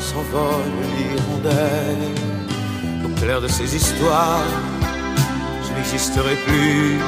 s'envole 0.00 0.72
l'hirondelle. 0.96 2.14
Au 3.04 3.20
clair 3.20 3.42
de 3.42 3.48
ces 3.48 3.76
histoires, 3.76 4.48
je 5.62 5.74
n'existerai 5.74 6.36
plus. 6.46 7.00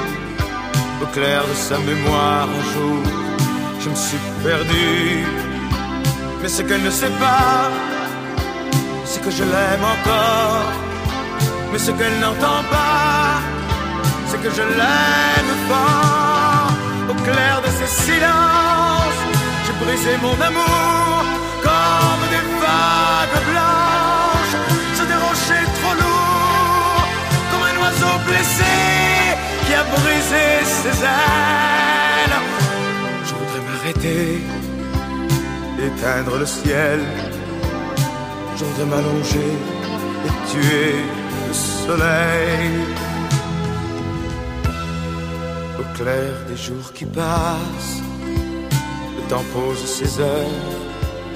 Au 1.03 1.07
clair 1.07 1.43
de 1.49 1.55
sa 1.55 1.79
mémoire, 1.79 2.49
un 2.51 2.65
jour, 2.75 3.03
je 3.81 3.89
me 3.89 3.95
suis 3.95 4.21
perdu. 4.45 5.25
Mais 6.43 6.49
ce 6.49 6.61
qu'elle 6.61 6.83
ne 6.83 6.91
sait 6.91 7.17
pas, 7.19 7.71
c'est 9.07 9.23
que 9.23 9.31
je 9.31 9.45
l'aime 9.45 9.85
encore. 9.97 10.73
Mais 11.73 11.79
ce 11.79 11.91
qu'elle 11.93 12.19
n'entend 12.21 12.61
pas, 12.71 13.41
c'est 14.29 14.41
que 14.43 14.51
je 14.59 14.65
l'aime 14.79 15.53
fort. 15.69 16.71
Au 17.11 17.15
clair 17.29 17.57
de 17.67 17.71
ces 17.79 17.91
silences, 18.05 19.23
j'ai 19.65 19.77
brisé 19.85 20.13
mon 20.27 20.37
amour 20.51 21.17
comme 21.67 22.23
des 22.35 22.45
vagues 22.65 23.41
blanches 23.51 24.57
sur 24.97 25.07
des 25.13 25.21
rochers 25.27 25.69
trop 25.79 25.95
lourds, 26.03 27.07
comme 27.51 27.65
un 27.71 27.77
oiseau 27.83 28.15
blessé 28.29 28.77
qui 29.67 29.75
a 29.75 29.85
brisé 29.97 30.47
ses 30.81 30.99
ailes. 31.05 32.39
Je 33.27 33.33
voudrais 33.39 33.63
m'arrêter, 33.69 34.43
éteindre 35.89 36.39
le 36.39 36.47
ciel. 36.47 37.01
Je 38.59 38.65
voudrais 38.65 38.87
m'allonger 38.87 39.53
et 40.25 40.51
tuer 40.51 40.95
le 41.47 41.53
soleil. 41.53 42.71
Au 45.79 45.97
clair 45.99 46.33
des 46.49 46.57
jours 46.57 46.91
qui 46.95 47.05
passent, 47.05 48.01
le 49.17 49.23
temps 49.29 49.45
pose 49.53 49.85
ses 49.85 50.21
heures, 50.21 50.71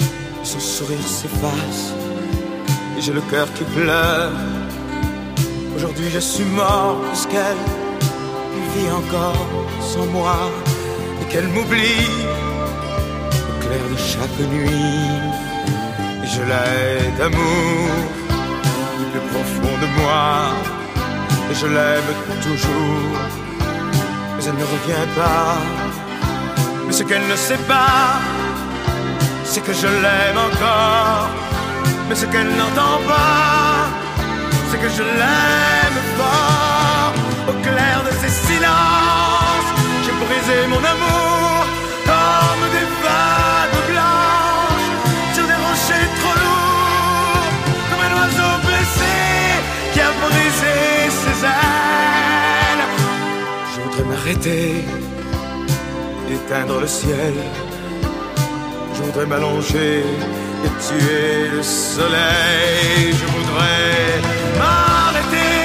et 0.01 0.45
son 0.47 0.61
sourire 0.61 1.07
s'efface, 1.07 1.93
et 2.97 3.03
j'ai 3.03 3.13
le 3.13 3.21
cœur 3.31 3.53
qui 3.53 3.65
pleure. 3.65 4.33
Aujourd'hui 5.77 6.09
je 6.11 6.21
suis 6.21 6.45
mort 6.45 6.97
puisqu'elle 7.09 7.63
vit 8.75 8.91
encore 9.01 9.47
sans 9.83 10.07
moi 10.07 10.39
et 11.21 11.25
qu'elle 11.31 11.49
m'oublie 11.49 12.07
au 13.51 13.63
clair 13.63 13.85
de 13.93 13.99
chaque 13.99 14.41
nuit. 14.51 15.50
Je 16.33 16.43
la 16.43 16.65
d'amour 17.19 17.91
du 18.99 19.05
plus 19.11 19.25
profond 19.33 19.75
de 19.83 19.89
moi 20.01 20.55
et 21.51 21.55
je 21.61 21.67
l'aime 21.67 22.13
toujours, 22.41 23.19
mais 24.37 24.45
elle 24.45 24.55
ne 24.55 24.69
revient 24.75 25.09
pas. 25.17 25.57
Mais 26.87 26.93
ce 26.93 27.03
qu'elle 27.03 27.27
ne 27.27 27.35
sait 27.35 27.63
pas, 27.75 28.21
c'est 29.45 29.61
que 29.61 29.73
je 29.73 29.89
l'aime 30.03 30.39
encore. 30.49 31.31
Mais 32.09 32.15
ce 32.15 32.27
qu'elle 32.27 32.51
n'entend 32.61 32.99
pas, 33.09 33.89
c'est 34.71 34.79
que 34.85 34.91
je 34.99 35.03
l'aime 35.03 36.01
fort. 36.17 37.13
Au 37.51 37.55
clair 37.67 38.05
de 38.09 38.13
ces 38.23 38.33
silences, 38.47 39.71
j'ai 40.05 40.15
brisé 40.25 40.59
mon 40.69 40.83
amour 40.95 41.40
voudrais 54.31 54.51
m'arrêter, 54.51 54.85
éteindre 56.31 56.81
le 56.81 56.87
ciel. 56.87 57.35
Je 58.95 59.03
voudrais 59.03 59.27
m'allonger 59.27 60.05
et 60.65 60.71
tuer 60.87 61.49
le 61.55 61.63
soleil. 61.63 63.13
Je 63.13 63.27
voudrais 63.27 64.59
m'arrêter 64.59 65.60